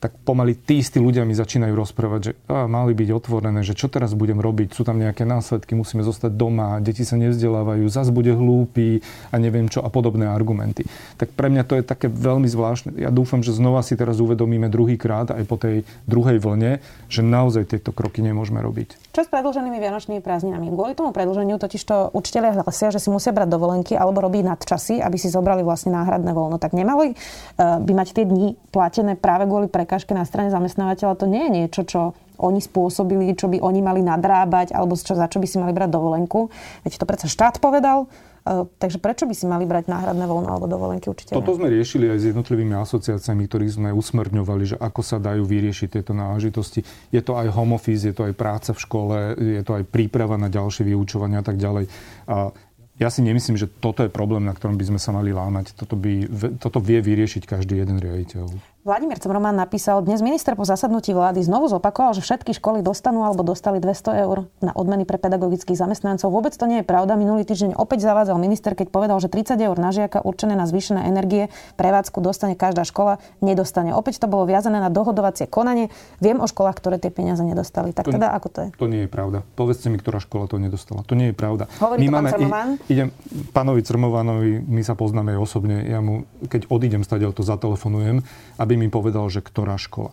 tak 0.00 0.16
pomaly 0.24 0.56
tí 0.56 0.80
istí 0.80 0.96
ľudia 0.96 1.28
mi 1.28 1.36
začínajú 1.36 1.76
rozprávať, 1.76 2.20
že 2.24 2.32
á, 2.48 2.64
mali 2.64 2.96
byť 2.96 3.08
otvorené, 3.12 3.60
že 3.60 3.76
čo 3.76 3.92
teraz 3.92 4.16
budem 4.16 4.40
robiť, 4.40 4.72
sú 4.72 4.82
tam 4.82 4.96
nejaké 4.96 5.28
následky, 5.28 5.76
musíme 5.76 6.00
zostať 6.00 6.32
doma, 6.32 6.80
deti 6.80 7.04
sa 7.04 7.20
nevzdelávajú, 7.20 7.84
zas 7.92 8.08
bude 8.08 8.32
hlúpy 8.32 9.04
a 9.28 9.36
neviem 9.36 9.68
čo 9.68 9.84
a 9.84 9.92
podobné 9.92 10.24
argumenty. 10.24 10.88
Tak 11.20 11.36
pre 11.36 11.52
mňa 11.52 11.68
to 11.68 11.76
je 11.76 11.84
také 11.84 12.08
veľmi 12.08 12.48
zvláštne. 12.48 12.96
Ja 12.96 13.12
dúfam, 13.12 13.44
že 13.44 13.52
znova 13.52 13.84
si 13.84 13.92
teraz 13.92 14.24
uvedomíme 14.24 14.72
druhýkrát 14.72 15.36
aj 15.36 15.44
po 15.44 15.60
tej 15.60 15.84
druhej 16.08 16.40
vlne, 16.40 16.80
že 17.12 17.20
naozaj 17.20 17.76
tieto 17.76 17.92
kroky 17.92 18.24
nemôžeme 18.24 18.64
robiť. 18.64 19.12
Čo 19.12 19.26
s 19.26 19.28
predlženými 19.28 19.76
vianočnými 19.76 20.24
prázdninami? 20.24 20.72
Kvôli 20.72 20.96
tomu 20.96 21.12
predlženiu 21.12 21.60
totiž 21.60 21.82
to 21.84 22.08
učiteľia 22.16 22.64
hlasia, 22.64 22.88
že 22.88 23.04
si 23.04 23.12
musia 23.12 23.36
brať 23.36 23.52
dovolenky 23.52 23.92
alebo 24.00 24.24
robiť 24.24 24.48
nadčasy, 24.48 25.04
aby 25.04 25.20
si 25.20 25.28
zobrali 25.28 25.60
vlastne 25.60 25.92
náhradné 25.92 26.32
voľno. 26.32 26.56
Tak 26.56 26.72
nemali 26.72 27.12
uh, 27.12 27.82
by 27.84 27.92
mať 27.92 28.16
tie 28.16 28.24
dni 28.24 28.56
platené 28.72 29.18
práve 29.18 29.44
kvôli 29.44 29.68
pre 29.68 29.89
prekážke 29.90 30.14
na 30.14 30.22
strane 30.22 30.54
zamestnávateľa, 30.54 31.18
to 31.18 31.26
nie 31.26 31.50
je 31.50 31.50
niečo, 31.50 31.82
čo 31.82 32.00
oni 32.38 32.62
spôsobili, 32.62 33.34
čo 33.34 33.50
by 33.50 33.58
oni 33.58 33.82
mali 33.82 34.06
nadrábať, 34.06 34.70
alebo 34.70 34.94
čo, 34.94 35.18
za 35.18 35.26
čo 35.26 35.42
by 35.42 35.50
si 35.50 35.58
mali 35.58 35.74
brať 35.74 35.90
dovolenku. 35.90 36.46
Veď 36.86 37.02
to 37.02 37.10
predsa 37.10 37.26
štát 37.26 37.58
povedal, 37.58 38.06
e, 38.46 38.70
Takže 38.78 39.02
prečo 39.02 39.26
by 39.26 39.34
si 39.34 39.50
mali 39.50 39.66
brať 39.66 39.90
náhradné 39.90 40.30
voľno 40.30 40.46
alebo 40.46 40.70
dovolenky 40.70 41.10
učiteľa? 41.10 41.42
Toto 41.42 41.58
sme 41.58 41.74
riešili 41.74 42.06
aj 42.06 42.18
s 42.22 42.24
jednotlivými 42.30 42.70
asociáciami, 42.78 43.50
ktorých 43.50 43.82
sme 43.82 43.88
usmerňovali, 43.90 44.62
že 44.62 44.76
ako 44.78 45.02
sa 45.02 45.18
dajú 45.18 45.42
vyriešiť 45.42 45.98
tieto 45.98 46.14
náležitosti. 46.14 46.86
Je 47.10 47.18
to 47.26 47.34
aj 47.34 47.50
home 47.50 47.74
office, 47.74 48.06
je 48.06 48.14
to 48.14 48.30
aj 48.30 48.38
práca 48.38 48.70
v 48.70 48.78
škole, 48.78 49.16
je 49.34 49.62
to 49.66 49.74
aj 49.74 49.90
príprava 49.90 50.38
na 50.38 50.46
ďalšie 50.46 50.86
vyučovanie 50.86 51.42
a 51.42 51.44
tak 51.44 51.58
ďalej. 51.58 51.90
A 52.30 52.54
ja 53.02 53.08
si 53.10 53.26
nemyslím, 53.26 53.58
že 53.58 53.66
toto 53.66 54.06
je 54.06 54.12
problém, 54.12 54.46
na 54.46 54.54
ktorom 54.54 54.78
by 54.78 54.86
sme 54.86 55.00
sa 55.02 55.10
mali 55.10 55.34
lámať. 55.34 55.74
Toto, 55.74 55.98
by, 55.98 56.30
toto 56.62 56.78
vie 56.78 57.02
vyriešiť 57.02 57.42
každý 57.48 57.82
jeden 57.82 57.98
riaditeľ. 57.98 58.69
Vladimír 58.80 59.20
Cemroman 59.20 59.52
napísal, 59.60 60.00
dnes 60.00 60.24
minister 60.24 60.56
po 60.56 60.64
zasadnutí 60.64 61.12
vlády 61.12 61.44
znovu 61.44 61.68
zopakoval, 61.68 62.16
že 62.16 62.24
všetky 62.24 62.56
školy 62.56 62.80
dostanú 62.80 63.28
alebo 63.28 63.44
dostali 63.44 63.76
200 63.76 64.24
eur 64.24 64.48
na 64.64 64.72
odmeny 64.72 65.04
pre 65.04 65.20
pedagogických 65.20 65.76
zamestnancov. 65.76 66.32
Vôbec 66.32 66.56
to 66.56 66.64
nie 66.64 66.80
je 66.80 66.86
pravda. 66.88 67.12
Minulý 67.12 67.44
týždeň 67.44 67.76
opäť 67.76 68.08
zavádzal 68.08 68.40
minister, 68.40 68.72
keď 68.72 68.88
povedal, 68.88 69.20
že 69.20 69.28
30 69.28 69.60
eur 69.60 69.76
na 69.76 69.92
žiaka 69.92 70.24
určené 70.24 70.56
na 70.56 70.64
zvýšené 70.64 71.12
energie 71.12 71.52
prevádzku 71.76 72.24
dostane 72.24 72.56
každá 72.56 72.88
škola, 72.88 73.20
nedostane. 73.44 73.92
Opäť 73.92 74.24
to 74.24 74.32
bolo 74.32 74.48
viazané 74.48 74.80
na 74.80 74.88
dohodovacie 74.88 75.44
konanie. 75.44 75.92
Viem 76.24 76.40
o 76.40 76.48
školách, 76.48 76.80
ktoré 76.80 76.96
tie 76.96 77.12
peniaze 77.12 77.44
nedostali. 77.44 77.92
Tak 77.92 78.08
to, 78.08 78.16
teda 78.16 78.32
ako 78.32 78.48
to 78.48 78.58
je? 78.64 78.68
To 78.80 78.88
nie 78.88 79.04
je 79.04 79.12
pravda. 79.12 79.44
Povedzte 79.60 79.92
mi, 79.92 80.00
ktorá 80.00 80.24
škola 80.24 80.48
to 80.48 80.56
nedostala. 80.56 81.04
To 81.04 81.12
nie 81.12 81.28
je 81.28 81.36
pravda. 81.36 81.68
Hovorí 81.84 82.00
my 82.00 82.08
to 82.08 82.14
máme, 82.16 82.28
pán 82.48 82.68
idem, 82.88 83.12
pánovi 83.52 83.84
Crmovanovi, 83.84 84.64
my 84.64 84.80
sa 84.80 84.96
poznáme 84.96 85.36
osobne. 85.36 85.84
Ja 85.84 86.00
mu, 86.00 86.24
keď 86.48 86.72
odídem 86.72 87.04
stadiaľ, 87.04 87.36
to 87.36 87.44
zatelefonujem, 87.44 88.24
aby 88.56 88.69
mi 88.74 88.92
povedal, 88.92 89.26
že 89.30 89.40
ktorá 89.40 89.78
škola. 89.78 90.12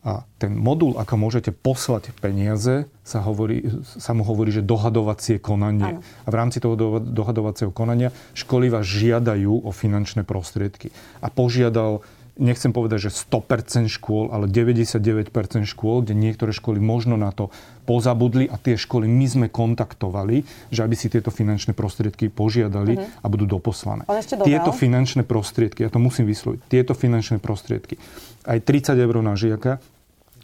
A 0.00 0.24
ten 0.40 0.56
modul, 0.56 0.96
ako 0.96 1.20
môžete 1.20 1.52
poslať 1.52 2.16
peniaze, 2.24 2.88
sa, 3.04 3.20
hovorí, 3.20 3.68
sa 3.84 4.16
mu 4.16 4.24
hovorí, 4.24 4.48
že 4.48 4.64
dohadovacie 4.64 5.36
konanie. 5.36 6.00
Ano. 6.00 6.24
A 6.24 6.28
v 6.32 6.38
rámci 6.40 6.56
toho 6.56 6.72
dohadovacieho 7.04 7.68
konania 7.68 8.08
školy 8.32 8.72
vás 8.72 8.88
žiadajú 8.88 9.60
o 9.60 9.68
finančné 9.68 10.24
prostriedky. 10.24 10.88
A 11.20 11.28
požiadal 11.28 12.00
nechcem 12.40 12.72
povedať, 12.72 13.06
že 13.06 13.10
100% 13.12 13.92
škôl, 13.92 14.32
ale 14.32 14.48
99% 14.48 15.30
škôl, 15.68 16.02
kde 16.02 16.16
niektoré 16.16 16.50
školy 16.50 16.80
možno 16.80 17.20
na 17.20 17.30
to 17.30 17.52
pozabudli 17.84 18.48
a 18.48 18.56
tie 18.56 18.80
školy 18.80 19.04
my 19.04 19.26
sme 19.28 19.46
kontaktovali, 19.52 20.42
že 20.72 20.80
aby 20.80 20.96
si 20.96 21.12
tieto 21.12 21.28
finančné 21.28 21.76
prostriedky 21.76 22.32
požiadali 22.32 22.96
uh-huh. 22.96 23.22
a 23.22 23.26
budú 23.28 23.44
doposlané. 23.44 24.08
Tieto 24.42 24.72
finančné 24.72 25.22
prostriedky, 25.28 25.84
ja 25.84 25.92
to 25.92 26.00
musím 26.00 26.24
vysloviť, 26.24 26.60
tieto 26.66 26.96
finančné 26.96 27.38
prostriedky, 27.38 28.00
aj 28.48 28.58
30 28.64 28.96
eur 28.96 29.16
na 29.20 29.36
žiaka, 29.36 29.78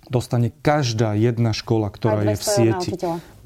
dostane 0.07 0.55
každá 0.63 1.19
jedna 1.19 1.51
škola, 1.51 1.91
ktorá 1.91 2.23
je 2.35 2.37
v 2.39 2.45
sieti. 2.45 2.91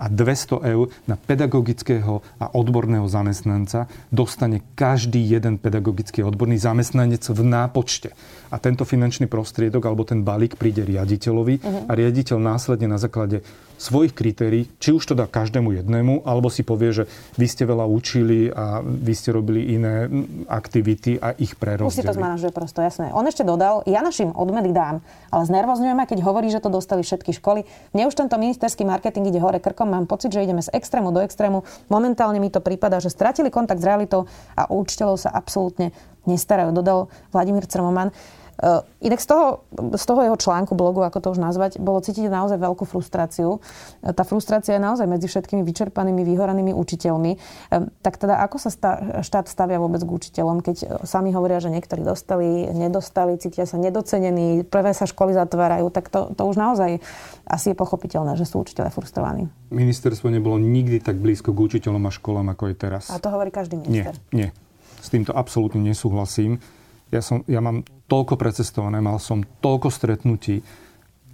A 0.01 0.09
200 0.09 0.65
eur 0.65 0.89
na 1.05 1.21
pedagogického 1.21 2.25
a 2.41 2.57
odborného 2.57 3.05
zamestnanca 3.05 3.85
dostane 4.09 4.65
každý 4.73 5.21
jeden 5.21 5.61
pedagogický 5.61 6.25
odborný 6.25 6.57
zamestnanec 6.57 7.21
v 7.29 7.41
nápočte. 7.45 8.17
A 8.49 8.57
tento 8.57 8.89
finančný 8.89 9.29
prostriedok 9.29 9.85
alebo 9.85 10.09
ten 10.09 10.25
balík 10.25 10.57
príde 10.57 10.89
riaditeľovi 10.89 11.55
uh-huh. 11.61 11.85
a 11.87 11.93
riaditeľ 11.93 12.41
následne 12.41 12.89
na 12.89 12.97
základe 12.97 13.45
svojich 13.81 14.13
kritérií, 14.13 14.69
či 14.77 14.93
už 14.93 15.09
to 15.09 15.15
dá 15.17 15.25
každému 15.25 15.73
jednému, 15.73 16.29
alebo 16.29 16.53
si 16.53 16.61
povie, 16.61 16.93
že 16.93 17.05
vy 17.41 17.49
ste 17.49 17.65
veľa 17.65 17.89
učili 17.89 18.53
a 18.53 18.85
vy 18.85 19.15
ste 19.17 19.33
robili 19.33 19.73
iné 19.73 20.05
aktivity 20.53 21.17
a 21.17 21.33
ich 21.41 21.57
prerozdelí. 21.57 21.89
Už 21.89 21.97
si 21.97 22.05
to 22.05 22.13
zmanažuje 22.13 22.53
prosto, 22.53 22.85
jasné. 22.85 23.09
On 23.17 23.25
ešte 23.25 23.41
dodal, 23.41 23.81
ja 23.89 24.05
našim 24.05 24.37
odmeny 24.37 24.77
dám, 24.77 25.01
ale 25.33 25.43
znervozňujem 25.49 25.97
ma, 25.97 26.05
keď 26.05 26.21
hovorí, 26.21 26.53
že 26.53 26.61
to 26.61 26.69
dostali 26.69 27.01
všetky 27.01 27.33
školy. 27.41 27.65
Mne 27.97 28.05
už 28.13 28.21
tento 28.21 28.37
ministerský 28.37 28.85
marketing 28.85 29.33
ide 29.33 29.41
hore 29.41 29.57
krkom, 29.65 29.89
mám 29.91 30.07
pocit, 30.07 30.31
že 30.31 30.47
ideme 30.47 30.63
z 30.63 30.71
extrému 30.71 31.11
do 31.11 31.19
extrému. 31.19 31.67
Momentálne 31.91 32.39
mi 32.39 32.49
to 32.49 32.63
prípada, 32.63 33.03
že 33.03 33.11
stratili 33.11 33.51
kontakt 33.51 33.83
s 33.83 33.89
realitou 33.91 34.31
a 34.55 34.71
učiteľov 34.71 35.19
sa 35.19 35.35
absolútne 35.35 35.91
nestarajú, 36.25 36.71
dodal 36.71 37.11
Vladimír 37.35 37.67
Crmoman. 37.67 38.15
Uh, 38.61 38.85
inak 39.01 39.25
z 39.25 39.33
toho, 39.33 39.65
z 39.97 40.05
toho 40.05 40.21
jeho 40.21 40.37
článku, 40.37 40.77
blogu, 40.77 41.01
ako 41.01 41.19
to 41.25 41.29
už 41.33 41.41
nazvať, 41.41 41.81
bolo 41.81 42.05
cítiť 42.05 42.29
naozaj 42.29 42.61
veľkú 42.61 42.85
frustráciu. 42.85 43.57
Uh, 43.57 44.13
tá 44.13 44.21
frustrácia 44.21 44.77
je 44.77 44.83
naozaj 44.85 45.09
medzi 45.09 45.33
všetkými 45.33 45.65
vyčerpanými, 45.65 46.21
vyhoranými 46.29 46.77
učiteľmi. 46.77 47.33
Uh, 47.73 47.89
tak 48.05 48.21
teda 48.21 48.37
ako 48.45 48.57
sa 48.61 48.69
sta- 48.69 49.25
štát 49.25 49.49
stavia 49.49 49.81
vôbec 49.81 50.05
k 50.05 50.13
učiteľom, 50.13 50.61
keď 50.61 51.01
sami 51.09 51.33
hovoria, 51.33 51.57
že 51.57 51.73
niektorí 51.73 52.05
dostali, 52.05 52.69
nedostali, 52.69 53.41
cítia 53.41 53.65
sa 53.65 53.81
nedocenení, 53.81 54.69
prvé 54.69 54.93
sa 54.93 55.09
školy 55.09 55.33
zatvárajú, 55.33 55.89
tak 55.89 56.13
to, 56.13 56.29
to 56.37 56.43
už 56.45 56.61
naozaj 56.61 57.01
asi 57.49 57.73
je 57.73 57.77
pochopiteľné, 57.81 58.37
že 58.37 58.45
sú 58.45 58.61
učiteľe 58.61 58.93
frustrovaní. 58.93 59.49
Ministerstvo 59.73 60.29
nebolo 60.29 60.61
nikdy 60.61 61.01
tak 61.01 61.17
blízko 61.17 61.57
k 61.57 61.81
učiteľom 61.81 62.05
a 62.05 62.13
školám, 62.13 62.53
ako 62.53 62.71
je 62.71 62.75
teraz. 62.77 63.09
A 63.09 63.17
to 63.17 63.33
hovorí 63.33 63.49
každý 63.49 63.81
minister. 63.81 64.15
Nie, 64.31 64.47
nie. 64.47 64.49
S 65.01 65.09
týmto 65.09 65.33
absolútne 65.33 65.81
nesúhlasím. 65.81 66.61
Ja, 67.11 67.25
som, 67.25 67.43
ja 67.51 67.59
mám 67.59 67.83
toľko 68.11 68.35
precestované, 68.35 68.99
mal 68.99 69.23
som 69.23 69.47
toľko 69.63 69.87
stretnutí. 69.87 70.59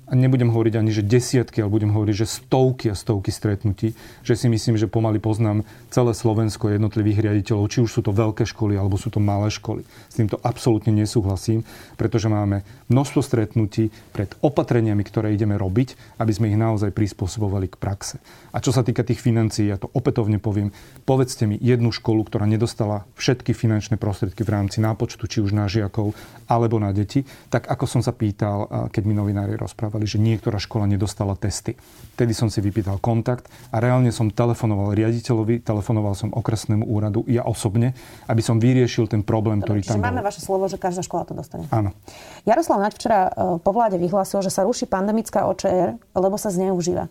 A 0.06 0.14
nebudem 0.14 0.54
hovoriť 0.54 0.74
ani, 0.78 0.94
že 0.94 1.02
desiatky, 1.02 1.58
ale 1.58 1.74
budem 1.74 1.90
hovoriť, 1.90 2.14
že 2.14 2.30
stovky 2.30 2.90
a 2.90 2.94
stovky 2.94 3.34
stretnutí, 3.34 3.98
že 4.22 4.38
si 4.38 4.46
myslím, 4.46 4.78
že 4.78 4.86
pomaly 4.86 5.18
poznám 5.18 5.66
celé 5.90 6.14
Slovensko 6.14 6.70
jednotlivých 6.70 7.26
riaditeľov, 7.26 7.66
či 7.66 7.82
už 7.82 7.90
sú 7.90 8.00
to 8.06 8.14
veľké 8.14 8.46
školy, 8.46 8.78
alebo 8.78 8.94
sú 8.94 9.10
to 9.10 9.18
malé 9.18 9.50
školy. 9.50 9.82
S 10.06 10.14
týmto 10.14 10.38
absolútne 10.46 10.94
nesúhlasím, 10.94 11.66
pretože 11.98 12.30
máme 12.30 12.62
množstvo 12.86 13.18
stretnutí 13.18 13.90
pred 14.14 14.30
opatreniami, 14.46 15.02
ktoré 15.02 15.34
ideme 15.34 15.58
robiť, 15.58 16.20
aby 16.22 16.30
sme 16.30 16.54
ich 16.54 16.58
naozaj 16.60 16.94
prispôsobovali 16.94 17.66
k 17.66 17.80
praxe. 17.80 18.22
A 18.54 18.62
čo 18.62 18.70
sa 18.70 18.86
týka 18.86 19.02
tých 19.02 19.18
financií, 19.18 19.66
ja 19.66 19.80
to 19.80 19.90
opätovne 19.90 20.38
poviem, 20.38 20.70
povedzte 21.02 21.50
mi 21.50 21.58
jednu 21.58 21.90
školu, 21.90 22.22
ktorá 22.30 22.46
nedostala 22.46 23.02
všetky 23.18 23.56
finančné 23.56 23.98
prostriedky 23.98 24.46
v 24.46 24.54
rámci 24.54 24.78
nápočtu, 24.78 25.26
či 25.26 25.42
už 25.42 25.50
na 25.50 25.66
žiakov, 25.66 26.14
alebo 26.46 26.78
na 26.78 26.94
deti, 26.94 27.26
tak 27.50 27.66
ako 27.66 27.84
som 27.90 28.00
sa 28.06 28.14
pýtal, 28.14 28.70
keď 28.94 29.02
mi 29.02 29.18
novinári 29.18 29.58
rozprávali, 29.58 29.95
že 30.04 30.20
niektorá 30.20 30.60
škola 30.60 30.84
nedostala 30.84 31.32
testy. 31.32 31.80
Tedy 32.20 32.36
som 32.36 32.52
si 32.52 32.60
vypýtal 32.60 33.00
kontakt 33.00 33.48
a 33.72 33.80
reálne 33.80 34.12
som 34.12 34.28
telefonoval 34.28 34.92
riaditeľovi, 34.92 35.64
telefonoval 35.64 36.12
som 36.12 36.28
okresnému 36.36 36.84
úradu, 36.84 37.24
ja 37.24 37.48
osobne, 37.48 37.96
aby 38.28 38.44
som 38.44 38.60
vyriešil 38.60 39.08
ten 39.08 39.24
problém, 39.24 39.64
Dobre, 39.64 39.80
ktorý 39.80 39.96
tam 39.96 40.04
máme 40.04 40.20
vaše 40.20 40.44
slovo, 40.44 40.68
že 40.68 40.76
každá 40.76 41.00
škola 41.00 41.24
to 41.24 41.32
dostane. 41.32 41.64
Áno. 41.72 41.96
Jaroslav 42.44 42.84
Naď 42.84 42.92
včera 43.00 43.20
e, 43.28 43.30
po 43.62 43.70
vláde 43.72 43.96
vyhlásil, 43.96 44.44
že 44.44 44.52
sa 44.52 44.68
ruší 44.68 44.84
pandemická 44.84 45.48
OČR, 45.48 45.96
lebo 46.12 46.36
sa 46.36 46.52
zneužíva. 46.52 47.08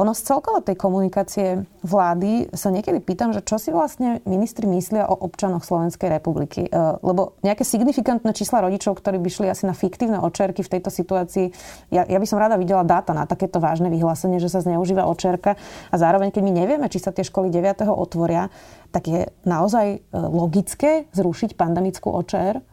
Ono 0.00 0.16
z 0.16 0.32
celkovo 0.32 0.64
tej 0.64 0.80
komunikácie 0.80 1.68
vlády 1.84 2.48
sa 2.56 2.72
niekedy 2.72 3.04
pýtam, 3.04 3.36
že 3.36 3.44
čo 3.44 3.60
si 3.60 3.68
vlastne 3.68 4.24
ministri 4.24 4.64
myslia 4.64 5.04
o 5.04 5.12
občanoch 5.12 5.60
Slovenskej 5.60 6.08
republiky. 6.08 6.64
E, 6.64 6.70
lebo 7.04 7.36
nejaké 7.44 7.68
signifikantné 7.68 8.32
čísla 8.32 8.64
rodičov, 8.64 8.96
ktorí 8.96 9.20
by 9.20 9.28
šli 9.28 9.52
asi 9.52 9.68
na 9.68 9.76
fiktívne 9.76 10.16
očerky 10.16 10.64
v 10.64 10.72
tejto 10.72 10.88
situácii, 10.88 11.52
ja, 11.92 12.08
ja 12.08 12.16
by 12.16 12.24
som 12.24 12.40
rada 12.40 12.56
videla 12.56 12.80
dáta 12.80 13.12
na 13.12 13.28
takéto 13.28 13.60
vážne 13.60 13.92
vyhlásenie, 13.92 14.40
že 14.40 14.48
sa 14.48 14.64
zneužíva 14.64 15.04
očerka 15.04 15.60
a 15.92 15.96
zároveň, 16.00 16.32
keď 16.32 16.42
my 16.48 16.52
nevieme, 16.64 16.86
či 16.88 16.96
sa 16.96 17.12
tie 17.12 17.20
školy 17.20 17.52
9. 17.52 17.84
otvoria, 17.92 18.48
tak 18.96 19.04
je 19.04 19.28
naozaj 19.44 19.86
e, 19.92 19.98
logické 20.16 21.12
zrušiť 21.12 21.60
pandemickú 21.60 22.08
očer? 22.08 22.64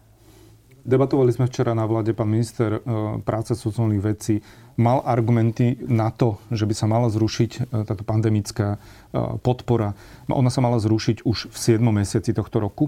Debatovali 0.88 1.36
sme 1.36 1.52
včera 1.52 1.76
na 1.76 1.84
vláde, 1.84 2.15
pán 2.15 2.32
minister 2.32 2.80
e, 2.80 2.82
práce 3.28 3.52
sociálnych 3.60 4.00
vecí 4.00 4.39
mal 4.80 5.04
argumenty 5.04 5.76
na 5.84 6.15
to, 6.15 6.39
že 6.47 6.63
by 6.63 6.71
sa 6.71 6.88
mala 6.88 7.12
zrušiť 7.12 7.52
e, 7.60 7.84
táto 7.84 8.08
pandemická 8.08 8.80
e, 8.80 9.38
podpora. 9.43 10.00
Ona 10.32 10.47
sa 10.47 10.63
mala 10.63 10.80
zrušiť 10.80 11.28
už 11.28 11.52
v 11.52 11.58
7. 11.60 11.84
mesiaci 11.84 12.32
tohto 12.32 12.63
roku. 12.63 12.88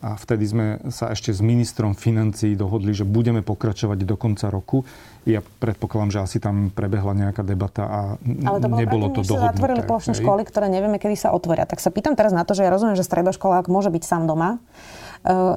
A 0.00 0.16
vtedy 0.20 0.44
sme 0.44 0.66
sa 0.92 1.12
ešte 1.12 1.32
s 1.32 1.40
ministrom 1.40 1.96
financí 1.96 2.56
dohodli, 2.56 2.92
že 2.96 3.08
budeme 3.08 3.40
pokračovať 3.40 4.04
do 4.04 4.16
konca 4.20 4.48
roku. 4.48 4.84
Ja 5.24 5.40
predpokladám, 5.40 6.12
že 6.12 6.20
asi 6.24 6.36
tam 6.40 6.68
prebehla 6.72 7.12
nejaká 7.12 7.40
debata 7.40 7.84
a 7.88 8.00
Ale 8.20 8.60
to 8.60 8.68
bolo 8.68 8.80
nebolo 8.84 9.06
to 9.12 9.20
dohodnuté. 9.24 9.52
zatvorili 9.52 9.80
plošné 9.84 10.12
školy, 10.16 10.44
ktoré 10.44 10.68
nevieme, 10.68 11.00
kedy 11.00 11.16
sa 11.16 11.32
otvoria. 11.32 11.64
Tak 11.64 11.80
sa 11.80 11.88
pýtam 11.88 12.16
teraz 12.16 12.36
na 12.36 12.44
to, 12.44 12.52
že 12.52 12.68
ja 12.68 12.72
rozumiem, 12.72 12.96
že 12.96 13.04
stredoškolák 13.04 13.68
môže 13.72 13.88
byť 13.88 14.04
sám 14.04 14.28
doma, 14.28 14.60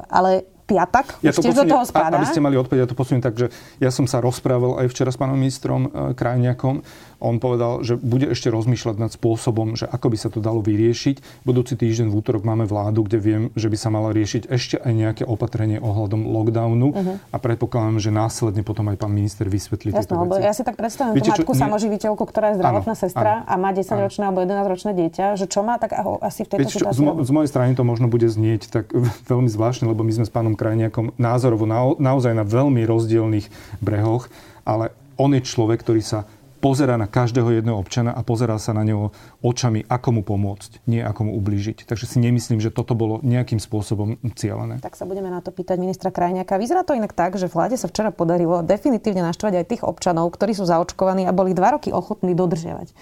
ale 0.08 0.48
piatak, 0.68 1.16
ja 1.24 1.32
už 1.32 1.40
tiež 1.40 1.56
posuniem, 1.56 1.64
do 1.64 1.72
toho 1.72 1.84
spadá. 1.88 2.20
Aby 2.20 2.28
ste 2.28 2.44
mali 2.44 2.60
odpoveď, 2.60 2.84
ja 2.84 2.88
to 2.88 2.92
posuniem 2.92 3.24
tak, 3.24 3.34
že 3.40 3.48
ja 3.80 3.88
som 3.88 4.04
sa 4.04 4.20
rozprával 4.20 4.84
aj 4.84 4.92
včera 4.92 5.08
s 5.08 5.16
pánom 5.16 5.40
ministrom 5.40 5.88
e, 5.88 6.12
Krajniakom 6.12 6.84
on 7.18 7.42
povedal, 7.42 7.82
že 7.82 7.98
bude 7.98 8.30
ešte 8.30 8.46
rozmýšľať 8.46 8.96
nad 8.98 9.10
spôsobom, 9.10 9.74
že 9.74 9.90
ako 9.90 10.14
by 10.14 10.18
sa 10.18 10.28
to 10.30 10.38
dalo 10.38 10.62
vyriešiť. 10.62 11.42
Budúci 11.42 11.74
týždeň 11.74 12.06
v 12.10 12.14
útorok 12.14 12.46
máme 12.46 12.62
vládu, 12.62 13.02
kde 13.10 13.18
viem, 13.18 13.42
že 13.58 13.66
by 13.66 13.76
sa 13.78 13.90
mala 13.90 14.14
riešiť 14.14 14.46
ešte 14.46 14.78
aj 14.78 14.92
nejaké 14.94 15.22
opatrenie 15.26 15.82
ohľadom 15.82 16.30
lockdownu 16.30 16.88
uh-huh. 16.94 17.34
a 17.34 17.36
predpokladám, 17.42 17.98
že 17.98 18.14
následne 18.14 18.62
potom 18.62 18.86
aj 18.94 19.02
pán 19.02 19.10
minister 19.10 19.50
vysvetlí 19.50 19.90
Jasne, 19.90 20.14
tieto 20.14 20.14
veci. 20.14 20.46
Ja 20.46 20.54
si 20.54 20.62
tak 20.62 20.78
predstavím 20.78 21.18
Viete, 21.18 21.34
tú 21.34 21.42
matku 21.42 21.52
čo, 21.58 21.62
samoživiteľku, 21.66 22.22
ktorá 22.22 22.54
je 22.54 22.62
zdravotná 22.62 22.94
ano, 22.94 23.02
sestra 23.02 23.32
ano, 23.42 23.50
a 23.50 23.54
má 23.58 23.70
10-ročné 23.74 24.22
alebo 24.22 24.38
11-ročné 24.46 24.90
dieťa, 24.94 25.24
že 25.34 25.46
čo 25.50 25.66
má 25.66 25.82
tak 25.82 25.98
asi 26.22 26.46
v 26.46 26.48
tejto 26.54 26.70
Viete, 26.70 26.74
situácii? 26.78 27.02
Z, 27.02 27.26
z 27.26 27.30
mojej 27.34 27.50
strany 27.50 27.74
to 27.74 27.82
možno 27.82 28.06
bude 28.06 28.30
znieť 28.30 28.70
tak 28.70 28.94
veľmi 29.32 29.50
zvláštne, 29.50 29.90
lebo 29.90 30.06
my 30.06 30.12
sme 30.14 30.24
s 30.24 30.30
pánom 30.30 30.54
Krajniakom 30.58 31.14
názorovo 31.16 31.64
na, 31.64 31.94
naozaj 31.96 32.34
na 32.34 32.42
veľmi 32.42 32.82
rozdielných 32.82 33.78
brehoch, 33.78 34.26
ale 34.66 34.90
on 35.14 35.30
je 35.34 35.42
človek, 35.46 35.86
ktorý 35.86 36.02
sa 36.02 36.26
pozera 36.58 36.98
na 36.98 37.06
každého 37.06 37.54
jedného 37.54 37.78
občana 37.78 38.10
a 38.10 38.26
pozerá 38.26 38.58
sa 38.58 38.74
na 38.74 38.82
neho 38.82 39.14
očami, 39.40 39.86
ako 39.86 40.08
mu 40.10 40.22
pomôcť, 40.26 40.82
nie 40.90 40.98
ako 40.98 41.30
mu 41.30 41.32
ublížiť. 41.38 41.86
Takže 41.86 42.04
si 42.10 42.18
nemyslím, 42.18 42.58
že 42.58 42.74
toto 42.74 42.98
bolo 42.98 43.22
nejakým 43.22 43.62
spôsobom 43.62 44.18
cieľené. 44.34 44.82
Tak 44.82 44.98
sa 44.98 45.06
budeme 45.06 45.30
na 45.30 45.38
to 45.38 45.54
pýtať 45.54 45.78
ministra 45.78 46.10
Krajňaka. 46.10 46.58
Vyzerá 46.58 46.82
to 46.82 46.98
inak 46.98 47.14
tak, 47.14 47.38
že 47.38 47.46
vláde 47.46 47.78
sa 47.78 47.86
včera 47.86 48.10
podarilo 48.10 48.66
definitívne 48.66 49.22
naštvať 49.22 49.52
aj 49.62 49.64
tých 49.70 49.82
občanov, 49.86 50.34
ktorí 50.34 50.52
sú 50.52 50.66
zaočkovaní 50.66 51.24
a 51.24 51.32
boli 51.32 51.54
dva 51.54 51.78
roky 51.78 51.94
ochotní 51.94 52.34
dodržiavať 52.34 52.90
e, 52.90 52.94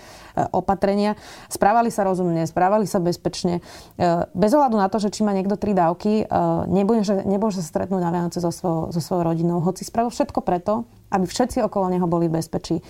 opatrenia. 0.52 1.16
Správali 1.48 1.88
sa 1.88 2.04
rozumne, 2.04 2.44
správali 2.44 2.84
sa 2.84 3.00
bezpečne. 3.00 3.64
E, 3.96 4.28
bez 4.36 4.52
ohľadu 4.52 4.76
na 4.76 4.92
to, 4.92 5.00
že 5.00 5.08
či 5.08 5.24
má 5.24 5.32
niekto 5.32 5.56
tri 5.56 5.72
dávky, 5.72 6.28
e, 6.28 6.34
nebudem, 6.68 7.02
nebudem 7.24 7.56
sa 7.56 7.64
stretnúť 7.64 8.02
na 8.04 8.12
Vianoce 8.12 8.44
so 8.44 8.52
svojou, 8.52 8.92
so 8.92 9.00
svojou 9.00 9.32
rodinou. 9.32 9.64
Hoci 9.64 9.88
spravil 9.88 10.12
všetko 10.12 10.44
preto, 10.44 10.84
aby 11.12 11.24
všetci 11.28 11.62
okolo 11.62 11.92
neho 11.92 12.06
boli 12.10 12.26
v 12.26 12.42
bezpečí. 12.42 12.82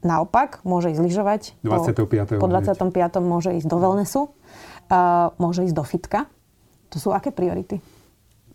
Naopak, 0.00 0.64
môže 0.64 0.96
ísť 0.96 1.02
lyžovať. 1.04 1.42
25. 1.60 2.40
Po, 2.40 2.48
po 2.48 2.48
25. 2.48 2.88
môže 3.20 3.52
ísť 3.52 3.68
do 3.68 3.76
wellnessu. 3.76 4.32
Môže 5.36 5.68
ísť 5.68 5.76
do 5.76 5.84
fitka. 5.84 6.26
To 6.90 6.96
sú 6.98 7.12
aké 7.12 7.30
priority? 7.30 7.78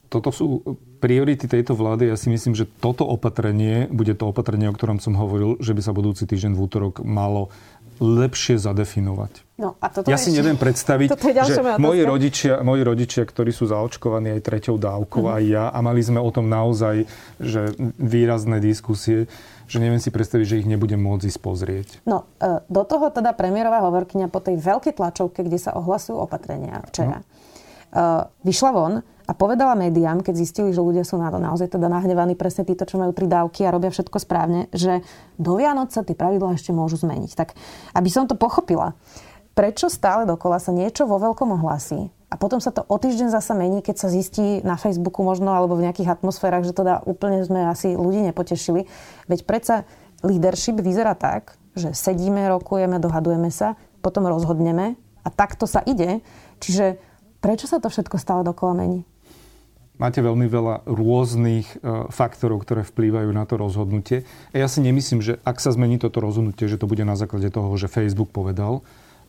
Toto 0.09 0.33
sú 0.33 0.65
priority 0.99 1.45
tejto 1.45 1.77
vlády. 1.77 2.09
Ja 2.09 2.17
si 2.17 2.33
myslím, 2.33 2.57
že 2.57 2.65
toto 2.65 3.05
opatrenie 3.05 3.85
bude 3.93 4.17
to 4.17 4.33
opatrenie, 4.33 4.67
o 4.67 4.75
ktorom 4.75 4.97
som 4.97 5.13
hovoril, 5.13 5.61
že 5.61 5.77
by 5.77 5.81
sa 5.85 5.93
budúci 5.93 6.25
týždeň 6.25 6.57
v 6.57 6.61
útorok 6.65 7.05
malo 7.05 7.53
lepšie 8.01 8.57
zadefinovať. 8.57 9.44
No, 9.55 9.79
a 9.79 9.87
toto 9.87 10.11
ja 10.11 10.19
si 10.19 10.35
neviem 10.35 10.59
predstaviť, 10.59 11.15
že 11.47 11.79
moji 11.79 12.03
rodičia, 12.03 12.59
moji 12.59 12.83
rodičia, 12.83 13.23
ktorí 13.23 13.55
sú 13.55 13.71
zaočkovaní 13.71 14.35
aj 14.35 14.41
treťou 14.43 14.75
dávkou, 14.75 15.31
uh-huh. 15.31 15.37
aj 15.39 15.43
ja, 15.47 15.65
a 15.71 15.79
mali 15.79 16.03
sme 16.03 16.19
o 16.19 16.27
tom 16.27 16.51
naozaj 16.51 17.07
že 17.39 17.71
výrazné 17.95 18.59
diskusie, 18.59 19.31
že 19.71 19.77
neviem 19.79 20.03
si 20.03 20.11
predstaviť, 20.11 20.45
že 20.45 20.59
ich 20.59 20.67
nebudem 20.67 20.99
môcť 20.99 21.31
ísť 21.31 21.39
pozrieť. 21.39 21.87
No, 22.03 22.27
e, 22.35 22.67
do 22.67 22.83
toho 22.83 23.07
teda 23.15 23.31
premiérová 23.31 23.79
hovorkyňa 23.87 24.27
po 24.27 24.43
tej 24.43 24.59
veľkej 24.59 24.91
tlačovke, 24.99 25.47
kde 25.47 25.55
sa 25.55 25.71
ohlasujú 25.79 26.19
opatrenia 26.19 26.83
včera, 26.91 27.23
no. 27.23 28.27
vyšla 28.43 28.71
von 28.75 29.07
a 29.25 29.31
povedala 29.33 29.73
médiám, 29.73 30.21
keď 30.21 30.35
zistili, 30.35 30.69
že 30.75 30.83
ľudia 30.83 31.07
sú 31.07 31.17
na 31.17 31.33
to 31.33 31.39
naozaj 31.41 31.71
teda 31.71 31.89
nahnevaní, 31.89 32.37
presne 32.37 32.67
títo, 32.67 32.85
čo 32.85 33.01
majú 33.01 33.15
tri 33.15 33.25
dávky 33.25 33.65
a 33.65 33.73
robia 33.73 33.89
všetko 33.89 34.19
správne, 34.21 34.69
že 34.69 35.01
do 35.41 35.57
Vianoc 35.57 35.95
sa 35.95 36.05
tie 36.05 36.13
pravidlá 36.13 36.59
ešte 36.59 36.69
môžu 36.69 37.01
zmeniť. 37.01 37.31
Tak 37.33 37.57
aby 37.97 38.09
som 38.11 38.29
to 38.29 38.37
pochopila, 38.37 38.93
prečo 39.55 39.87
stále 39.87 40.27
dokola 40.27 40.59
sa 40.59 40.75
niečo 40.75 41.07
vo 41.07 41.17
veľkom 41.17 41.55
ohlasí 41.55 42.11
a 42.29 42.35
potom 42.35 42.59
sa 42.59 42.75
to 42.75 42.83
o 42.83 42.99
týždeň 42.99 43.31
zasa 43.31 43.55
mení, 43.55 43.79
keď 43.79 43.95
sa 43.95 44.07
zistí 44.11 44.59
na 44.67 44.75
Facebooku 44.75 45.23
možno 45.23 45.55
alebo 45.55 45.79
v 45.79 45.87
nejakých 45.87 46.19
atmosférach, 46.19 46.67
že 46.67 46.75
teda 46.75 46.99
úplne 47.07 47.39
sme 47.47 47.63
asi 47.71 47.95
ľudí 47.95 48.19
nepotešili. 48.27 48.91
Veď 49.31 49.39
predsa 49.47 49.87
leadership 50.19 50.83
vyzerá 50.83 51.15
tak, 51.15 51.55
že 51.79 51.95
sedíme, 51.95 52.43
rokujeme, 52.51 52.99
dohadujeme 52.99 53.47
sa, 53.47 53.79
potom 54.03 54.27
rozhodneme 54.27 54.99
a 55.23 55.27
takto 55.31 55.63
sa 55.63 55.79
ide. 55.87 56.19
Čiže 56.59 56.99
prečo 57.39 57.71
sa 57.71 57.79
to 57.79 57.87
všetko 57.87 58.19
stále 58.19 58.43
dokola 58.43 58.83
mení? 58.83 59.07
Máte 59.95 60.19
veľmi 60.19 60.51
veľa 60.51 60.91
rôznych 60.91 61.79
e, 61.79 62.11
faktorov, 62.11 62.67
ktoré 62.67 62.83
vplývajú 62.83 63.31
na 63.31 63.47
to 63.47 63.55
rozhodnutie. 63.55 64.27
A 64.51 64.59
ja 64.59 64.67
si 64.67 64.83
nemyslím, 64.83 65.23
že 65.23 65.39
ak 65.47 65.63
sa 65.63 65.71
zmení 65.71 65.95
toto 66.03 66.19
rozhodnutie, 66.19 66.67
že 66.67 66.75
to 66.75 66.83
bude 66.83 66.99
na 67.07 67.15
základe 67.15 67.47
toho, 67.47 67.71
že 67.79 67.87
Facebook 67.87 68.35
povedal, 68.35 68.83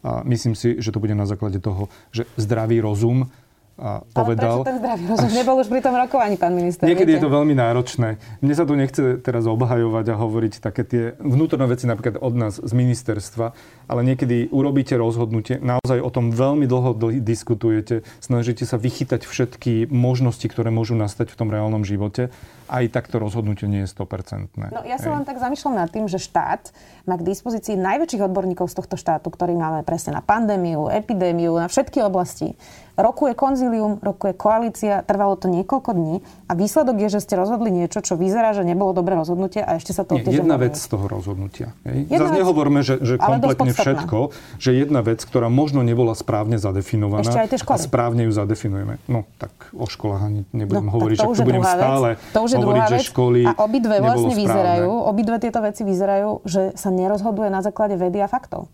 a 0.04 0.24
myslím 0.24 0.58
si, 0.58 0.76
že 0.80 0.92
to 0.92 1.00
bude 1.00 1.14
na 1.14 1.28
základe 1.28 1.60
toho, 1.60 1.88
že 2.12 2.28
zdravý 2.36 2.80
rozum 2.80 3.30
a 3.76 4.00
povedal... 4.08 4.64
Ale 4.64 4.64
prečo 4.64 4.70
ten 4.72 4.78
zdravý 4.80 5.04
rozum 5.04 5.32
nebol 5.36 5.56
už 5.60 5.68
pri 5.68 5.80
tom 5.84 5.92
rokovaní, 5.92 6.40
pán 6.40 6.56
minister? 6.56 6.88
Niekedy 6.88 7.12
viete? 7.12 7.20
je 7.20 7.24
to 7.28 7.32
veľmi 7.32 7.52
náročné. 7.52 8.16
Mne 8.40 8.54
sa 8.56 8.64
tu 8.64 8.72
nechce 8.72 9.20
teraz 9.20 9.44
obhajovať 9.44 10.06
a 10.08 10.14
hovoriť 10.16 10.52
také 10.64 10.82
tie 10.88 11.02
vnútorné 11.20 11.68
veci 11.68 11.84
napríklad 11.84 12.16
od 12.16 12.34
nás 12.40 12.56
z 12.56 12.72
ministerstva, 12.72 13.52
ale 13.84 14.00
niekedy 14.00 14.48
urobíte 14.48 14.96
rozhodnutie, 14.96 15.60
naozaj 15.60 16.00
o 16.00 16.08
tom 16.08 16.32
veľmi 16.32 16.64
dlho 16.64 16.96
diskutujete, 17.20 18.00
snažíte 18.24 18.64
sa 18.64 18.80
vychytať 18.80 19.28
všetky 19.28 19.92
možnosti, 19.92 20.48
ktoré 20.48 20.72
môžu 20.72 20.96
nastať 20.96 21.28
v 21.28 21.36
tom 21.36 21.52
reálnom 21.52 21.84
živote 21.84 22.32
aj 22.66 22.84
takto 22.90 23.22
rozhodnutie 23.22 23.70
nie 23.70 23.86
je 23.86 23.90
100%. 23.90 24.58
No 24.58 24.82
ja 24.82 24.98
sa 24.98 25.14
len 25.14 25.22
tak 25.22 25.38
zamýšľam 25.38 25.74
nad 25.78 25.88
tým, 25.90 26.10
že 26.10 26.18
štát 26.18 26.70
má 27.06 27.14
k 27.14 27.22
dispozícii 27.22 27.78
najväčších 27.78 28.22
odborníkov 28.26 28.66
z 28.70 28.74
tohto 28.82 28.98
štátu, 28.98 29.30
ktorý 29.30 29.54
máme 29.54 29.86
presne 29.86 30.18
na 30.18 30.22
pandémiu, 30.22 30.90
epidémiu, 30.90 31.54
na 31.54 31.70
všetky 31.70 32.02
oblasti. 32.02 32.58
Rokuje 32.96 33.36
konzilium, 33.36 34.00
rokuje 34.00 34.32
koalícia, 34.32 35.04
trvalo 35.04 35.36
to 35.36 35.52
niekoľko 35.52 35.90
dní 35.92 36.24
a 36.48 36.56
výsledok 36.56 36.96
je, 37.04 37.08
že 37.12 37.28
ste 37.28 37.36
rozhodli 37.36 37.68
niečo, 37.68 38.00
čo 38.00 38.16
vyzerá, 38.16 38.56
že 38.56 38.64
nebolo 38.64 38.96
dobré 38.96 39.12
rozhodnutie 39.12 39.60
a 39.60 39.76
ešte 39.76 39.92
sa 39.92 40.08
to 40.08 40.16
Nie, 40.16 40.40
jedna 40.40 40.56
vec 40.56 40.80
z 40.80 40.88
toho 40.88 41.04
rozhodnutia. 41.04 41.76
Hej? 41.84 42.08
Vec, 42.08 42.32
nehovorme, 42.32 42.80
že, 42.80 42.96
že 43.04 43.20
kompletne 43.20 43.76
všetko, 43.76 44.32
že 44.56 44.70
jedna 44.72 45.04
vec, 45.04 45.20
ktorá 45.28 45.52
možno 45.52 45.84
nebola 45.84 46.16
správne 46.16 46.56
zadefinovaná 46.56 47.20
ešte 47.20 47.36
aj 47.36 47.48
tie 47.52 47.60
a 47.68 47.76
správne 47.76 48.24
ju 48.24 48.32
zadefinujeme. 48.32 48.96
No 49.12 49.28
tak 49.36 49.52
o 49.76 49.84
školách 49.84 50.22
ani 50.24 50.40
nebudem 50.56 50.88
no, 50.88 50.96
hovoriť, 50.96 51.16
že 51.20 51.26
tu 51.36 51.44
budem 51.44 51.64
stále 51.68 52.16
to 52.32 52.40
už 52.48 52.55
je 52.56 52.64
hovoriť, 52.64 52.82
že 52.88 52.98
školy 53.12 53.40
A 53.44 53.52
obidve 53.60 54.00
vlastne 54.00 54.32
správne. 54.32 54.42
vyzerajú, 54.42 54.90
obidve 55.04 55.36
tieto 55.36 55.60
veci 55.60 55.82
vyzerajú, 55.84 56.30
že 56.48 56.72
sa 56.74 56.88
nerozhoduje 56.88 57.52
na 57.52 57.60
základe 57.60 57.94
vedy 58.00 58.24
a 58.24 58.26
faktov. 58.26 58.72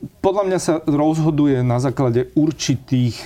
Podľa 0.00 0.48
mňa 0.48 0.58
sa 0.60 0.80
rozhoduje 0.84 1.60
na 1.60 1.76
základe 1.76 2.32
určitých 2.32 3.20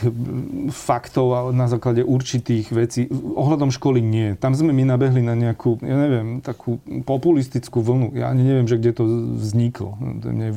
faktov 0.75 1.27
a 1.31 1.41
na 1.55 1.71
základe 1.71 2.03
určitých 2.03 2.71
vecí. 2.75 3.07
Ohľadom 3.15 3.71
školy 3.71 4.03
nie. 4.03 4.35
Tam 4.35 4.59
sme 4.59 4.75
my 4.75 4.83
nabehli 4.83 5.23
na 5.23 5.39
nejakú, 5.39 5.79
ja 5.83 5.95
neviem, 5.95 6.43
takú 6.43 6.83
populistickú 7.07 7.79
vlnu. 7.79 8.19
Ja 8.19 8.31
ani 8.31 8.43
neviem, 8.43 8.67
že 8.67 8.79
kde 8.79 8.91
to 8.91 9.07
vzniklo. 9.39 9.95
Mne, 10.03 10.51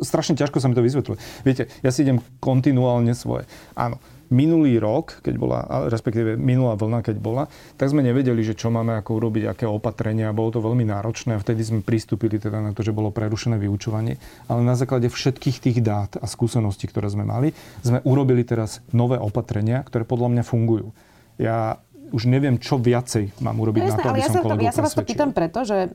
strašne 0.00 0.36
ťažko 0.36 0.64
sa 0.64 0.68
mi 0.68 0.76
to 0.76 0.84
vysvetľuje. 0.84 1.44
Viete, 1.44 1.68
ja 1.84 1.92
si 1.92 2.00
idem 2.00 2.24
kontinuálne 2.40 3.12
svoje. 3.12 3.44
Áno, 3.76 4.00
minulý 4.30 4.78
rok, 4.78 5.20
keď 5.20 5.34
bola, 5.36 5.58
respektíve 5.90 6.38
minulá 6.38 6.78
vlna, 6.78 7.02
keď 7.02 7.16
bola, 7.18 7.50
tak 7.74 7.90
sme 7.90 8.00
nevedeli, 8.00 8.40
že 8.46 8.54
čo 8.54 8.70
máme 8.70 8.96
ako 9.02 9.18
urobiť, 9.18 9.50
aké 9.50 9.66
opatrenia. 9.66 10.30
Bolo 10.30 10.54
to 10.54 10.60
veľmi 10.62 10.86
náročné 10.86 11.36
a 11.36 11.42
vtedy 11.42 11.66
sme 11.66 11.80
pristúpili 11.82 12.38
teda 12.38 12.62
na 12.62 12.70
to, 12.70 12.86
že 12.86 12.94
bolo 12.94 13.10
prerušené 13.10 13.58
vyučovanie. 13.58 14.16
Ale 14.46 14.62
na 14.62 14.78
základe 14.78 15.10
všetkých 15.10 15.58
tých 15.58 15.78
dát 15.82 16.14
a 16.16 16.26
skúseností, 16.30 16.86
ktoré 16.86 17.10
sme 17.10 17.26
mali, 17.26 17.50
sme 17.82 17.98
urobili 18.06 18.46
teraz 18.46 18.80
nové 18.94 19.18
opatrenia, 19.18 19.82
ktoré 19.82 20.06
podľa 20.06 20.38
mňa 20.38 20.44
fungujú. 20.46 20.94
Ja 21.36 21.82
už 22.10 22.26
neviem, 22.26 22.58
čo 22.58 22.76
viacej 22.76 23.38
mám 23.38 23.56
urobiť 23.62 23.82
no, 23.86 23.88
na 23.94 23.96
to, 23.96 24.08
aby 24.10 24.20
ja 24.20 24.30
som 24.30 24.42
kolegov 24.42 24.66
Ja 24.66 24.74
sa 24.74 24.82
vás 24.82 24.98
to 24.98 25.06
pýtam 25.06 25.30
preto, 25.30 25.62
že 25.62 25.94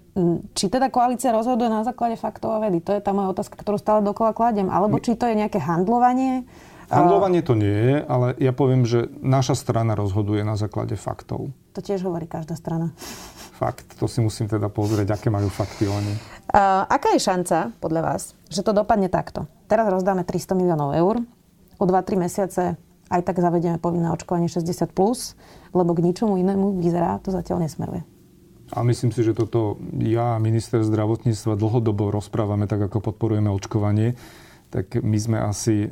či 0.55 0.71
teda 0.71 0.87
koalícia 0.87 1.35
rozhoduje 1.35 1.67
na 1.67 1.83
základe 1.83 2.15
faktov 2.15 2.55
a 2.55 2.59
vedy. 2.63 2.79
To 2.87 2.95
je 2.95 3.03
tá 3.03 3.11
moja 3.11 3.35
otázka, 3.35 3.59
ktorú 3.59 3.75
stále 3.75 3.99
dokola 3.99 4.31
kladem. 4.31 4.71
Alebo 4.71 4.97
či 5.03 5.19
to 5.19 5.27
je 5.27 5.35
nejaké 5.35 5.59
handlovanie, 5.59 6.47
Handlovanie 6.89 7.41
to 7.41 7.57
nie 7.57 7.73
je, 7.73 7.95
ale 8.05 8.37
ja 8.37 8.53
poviem, 8.53 8.85
že 8.85 9.09
naša 9.21 9.57
strana 9.57 9.97
rozhoduje 9.97 10.45
na 10.45 10.53
základe 10.59 10.93
faktov. 10.99 11.49
To 11.73 11.79
tiež 11.81 12.05
hovorí 12.05 12.29
každá 12.29 12.53
strana. 12.55 12.93
Fakt, 13.55 13.97
to 13.97 14.05
si 14.05 14.19
musím 14.19 14.51
teda 14.51 14.67
pozrieť, 14.67 15.15
aké 15.15 15.31
majú 15.31 15.47
fakty 15.47 15.87
oni. 15.87 16.13
Uh, 16.51 16.85
aká 16.85 17.15
je 17.15 17.23
šanca, 17.23 17.73
podľa 17.79 18.01
vás, 18.03 18.21
že 18.51 18.61
to 18.61 18.75
dopadne 18.75 19.07
takto? 19.07 19.47
Teraz 19.65 19.87
rozdáme 19.87 20.27
300 20.27 20.53
miliónov 20.59 20.93
eur, 20.93 21.23
o 21.79 21.83
2-3 21.83 22.19
mesiace 22.19 22.63
aj 23.09 23.21
tak 23.21 23.37
zavedieme 23.37 23.77
povinné 23.77 24.09
očkovanie 24.09 24.49
60+, 24.49 24.89
plus, 24.89 25.37
lebo 25.77 25.93
k 25.93 26.01
ničomu 26.01 26.41
inému 26.41 26.81
vyzerá, 26.81 27.21
to 27.21 27.29
zatiaľ 27.29 27.61
nesmeruje. 27.65 28.01
A 28.73 28.81
myslím 28.81 29.13
si, 29.13 29.21
že 29.21 29.37
toto 29.37 29.77
ja 30.01 30.35
a 30.35 30.41
minister 30.41 30.81
zdravotníctva 30.81 31.53
dlhodobo 31.53 32.09
rozprávame 32.09 32.65
tak, 32.65 32.89
ako 32.89 33.13
podporujeme 33.13 33.45
očkovanie 33.53 34.17
tak 34.73 34.99
my 34.99 35.17
sme 35.17 35.37
asi 35.39 35.87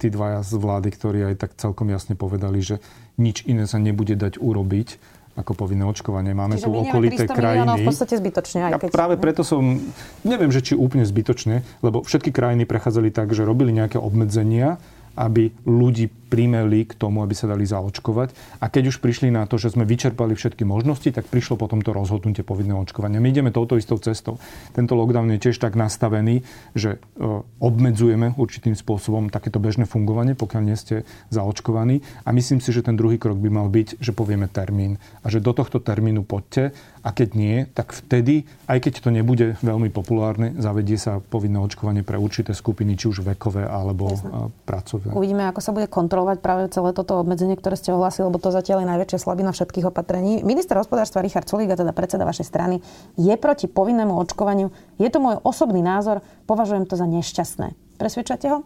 tí 0.00 0.08
dvaja 0.10 0.42
z 0.42 0.52
vlády, 0.58 0.88
ktorí 0.90 1.18
aj 1.32 1.34
tak 1.40 1.50
celkom 1.56 1.90
jasne 1.92 2.18
povedali, 2.18 2.58
že 2.60 2.82
nič 3.20 3.46
iné 3.46 3.68
sa 3.68 3.78
nebude 3.78 4.18
dať 4.18 4.42
urobiť 4.42 4.88
ako 5.34 5.52
povinné 5.58 5.82
očkovanie. 5.82 6.30
Máme 6.30 6.58
Čiže 6.58 6.66
tu 6.66 6.70
okolité 6.70 7.26
krajiny. 7.26 7.82
v 7.82 7.90
podstate 7.90 8.14
zbytočne. 8.22 8.70
Aj 8.70 8.72
keď... 8.78 8.90
Ja 8.90 8.94
práve 8.94 9.14
preto 9.18 9.42
som, 9.42 9.82
neviem, 10.22 10.54
že 10.54 10.62
či 10.62 10.72
úplne 10.78 11.02
zbytočne, 11.02 11.66
lebo 11.82 12.06
všetky 12.06 12.30
krajiny 12.30 12.62
prechádzali 12.70 13.10
tak, 13.10 13.34
že 13.34 13.42
robili 13.42 13.74
nejaké 13.74 13.98
obmedzenia, 13.98 14.78
aby 15.18 15.50
ľudí 15.66 16.10
primeli 16.34 16.82
k 16.82 16.98
tomu, 16.98 17.22
aby 17.22 17.30
sa 17.30 17.46
dali 17.46 17.62
zaočkovať. 17.62 18.58
A 18.58 18.66
keď 18.66 18.90
už 18.90 18.98
prišli 18.98 19.30
na 19.30 19.46
to, 19.46 19.54
že 19.54 19.70
sme 19.70 19.86
vyčerpali 19.86 20.34
všetky 20.34 20.66
možnosti, 20.66 21.06
tak 21.14 21.30
prišlo 21.30 21.54
potom 21.54 21.78
to 21.78 21.94
rozhodnutie 21.94 22.42
povinného 22.42 22.82
očkovania. 22.82 23.22
My 23.22 23.30
ideme 23.30 23.54
touto 23.54 23.78
istou 23.78 24.02
cestou. 24.02 24.42
Tento 24.74 24.98
lockdown 24.98 25.30
je 25.38 25.46
tiež 25.46 25.62
tak 25.62 25.78
nastavený, 25.78 26.42
že 26.74 26.98
e, 26.98 27.22
obmedzujeme 27.62 28.34
určitým 28.34 28.74
spôsobom 28.74 29.30
takéto 29.30 29.62
bežné 29.62 29.86
fungovanie, 29.86 30.34
pokiaľ 30.34 30.62
nie 30.66 30.74
ste 30.74 31.06
zaočkovaní. 31.30 32.02
A 32.26 32.34
myslím 32.34 32.58
si, 32.58 32.74
že 32.74 32.82
ten 32.82 32.98
druhý 32.98 33.22
krok 33.22 33.38
by 33.38 33.54
mal 33.54 33.70
byť, 33.70 34.02
že 34.02 34.10
povieme 34.10 34.50
termín. 34.50 34.98
A 35.22 35.30
že 35.30 35.38
do 35.38 35.54
tohto 35.54 35.78
termínu 35.78 36.26
poďte 36.26 36.74
a 37.04 37.12
keď 37.12 37.28
nie, 37.36 37.56
tak 37.68 37.92
vtedy, 37.92 38.48
aj 38.64 38.80
keď 38.80 39.04
to 39.04 39.10
nebude 39.12 39.60
veľmi 39.60 39.92
populárne, 39.92 40.56
zavedie 40.56 40.96
sa 40.96 41.20
povinné 41.20 41.60
očkovanie 41.60 42.00
pre 42.00 42.16
určité 42.16 42.56
skupiny, 42.56 42.96
či 42.96 43.12
už 43.12 43.20
vekové 43.20 43.68
alebo 43.68 44.16
Jasne. 44.16 44.48
pracovné. 44.64 45.12
Uvidíme, 45.12 45.44
ako 45.52 45.60
sa 45.60 45.76
bude 45.76 45.84
kontrolovať 45.84 46.23
práve 46.40 46.72
celé 46.72 46.90
toto 46.96 47.20
obmedzenie, 47.20 47.54
ktoré 47.54 47.76
ste 47.76 47.92
ohlasili, 47.92 48.28
lebo 48.28 48.40
to 48.40 48.48
zatiaľ 48.48 48.82
je 48.82 48.90
najväčšia 48.96 49.18
slabina 49.20 49.52
všetkých 49.52 49.92
opatrení. 49.92 50.40
Minister 50.40 50.80
hospodárstva 50.80 51.20
Richard 51.20 51.44
Sulík, 51.44 51.68
teda 51.70 51.92
predseda 51.92 52.24
vašej 52.24 52.48
strany, 52.48 52.80
je 53.20 53.34
proti 53.36 53.68
povinnému 53.68 54.16
očkovaniu. 54.24 54.72
Je 54.96 55.08
to 55.12 55.20
môj 55.20 55.38
osobný 55.44 55.84
názor, 55.84 56.24
považujem 56.48 56.88
to 56.88 56.96
za 56.96 57.04
nešťastné. 57.04 58.00
Presvedčate 58.00 58.48
ho? 58.48 58.64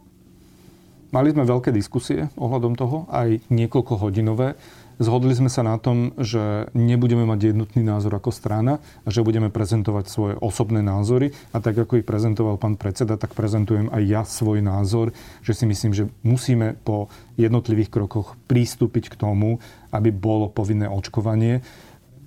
Mali 1.08 1.32
sme 1.32 1.48
veľké 1.48 1.72
diskusie 1.72 2.28
ohľadom 2.36 2.76
toho, 2.76 3.08
aj 3.08 3.40
niekoľko 3.48 4.06
hodinové. 4.06 4.60
Zhodli 4.98 5.30
sme 5.30 5.46
sa 5.46 5.62
na 5.62 5.78
tom, 5.78 6.10
že 6.18 6.66
nebudeme 6.74 7.22
mať 7.22 7.54
jednotný 7.54 7.86
názor 7.86 8.18
ako 8.18 8.34
strana 8.34 8.82
a 9.06 9.08
že 9.14 9.22
budeme 9.22 9.46
prezentovať 9.46 10.04
svoje 10.10 10.34
osobné 10.42 10.82
názory. 10.82 11.30
A 11.54 11.62
tak, 11.62 11.78
ako 11.78 12.02
ich 12.02 12.06
prezentoval 12.06 12.58
pán 12.58 12.74
predseda, 12.74 13.14
tak 13.14 13.38
prezentujem 13.38 13.94
aj 13.94 14.02
ja 14.02 14.22
svoj 14.26 14.58
názor, 14.58 15.14
že 15.46 15.54
si 15.54 15.70
myslím, 15.70 15.94
že 15.94 16.10
musíme 16.26 16.74
po 16.82 17.06
jednotlivých 17.38 17.94
krokoch 17.94 18.34
prístupiť 18.50 19.14
k 19.14 19.18
tomu, 19.18 19.62
aby 19.94 20.10
bolo 20.10 20.50
povinné 20.50 20.90
očkovanie 20.90 21.62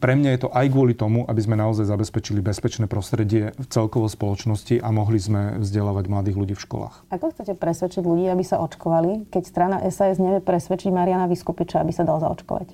pre 0.02 0.18
mňa 0.18 0.30
je 0.34 0.40
to 0.44 0.50
aj 0.50 0.66
kvôli 0.74 0.98
tomu, 0.98 1.30
aby 1.30 1.38
sme 1.38 1.54
naozaj 1.54 1.86
zabezpečili 1.86 2.42
bezpečné 2.42 2.90
prostredie 2.90 3.54
v 3.54 3.66
celkovo 3.70 4.10
spoločnosti 4.10 4.82
a 4.82 4.90
mohli 4.90 5.22
sme 5.22 5.62
vzdelávať 5.62 6.06
mladých 6.10 6.38
ľudí 6.42 6.54
v 6.58 6.64
školách. 6.66 7.06
Ako 7.14 7.30
chcete 7.38 7.54
presvedčiť 7.54 8.02
ľudí, 8.02 8.26
aby 8.26 8.42
sa 8.42 8.58
očkovali, 8.66 9.30
keď 9.30 9.44
strana 9.46 9.78
SAS 9.94 10.18
nevie 10.18 10.42
presvedčiť 10.42 10.90
Mariana 10.90 11.30
Vyskupiča, 11.30 11.86
aby 11.86 11.94
sa 11.94 12.02
dal 12.02 12.18
zaočkovať? 12.18 12.74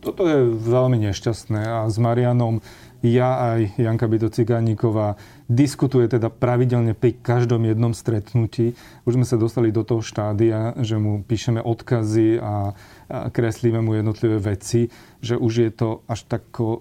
Toto 0.00 0.28
je 0.28 0.52
veľmi 0.52 1.00
nešťastné 1.00 1.60
a 1.64 1.78
s 1.88 1.96
Marianom 1.96 2.60
ja 3.04 3.52
aj 3.52 3.76
Janka 3.76 4.08
Byto 4.08 4.32
Cigáníková 4.32 5.20
diskutuje 5.44 6.08
teda 6.08 6.32
pravidelne 6.32 6.96
pri 6.96 7.12
každom 7.20 7.68
jednom 7.68 7.92
stretnutí. 7.92 8.72
Už 9.04 9.20
sme 9.20 9.28
sa 9.28 9.36
dostali 9.36 9.68
do 9.68 9.84
toho 9.84 10.00
štádia, 10.00 10.72
že 10.80 10.96
mu 10.96 11.20
píšeme 11.20 11.60
odkazy 11.60 12.40
a, 12.40 12.72
kreslíme 13.28 13.84
mu 13.84 13.92
jednotlivé 13.92 14.40
veci, 14.40 14.88
že 15.20 15.36
už 15.36 15.52
je 15.52 15.70
to 15.76 16.00
až 16.08 16.24
tako 16.24 16.80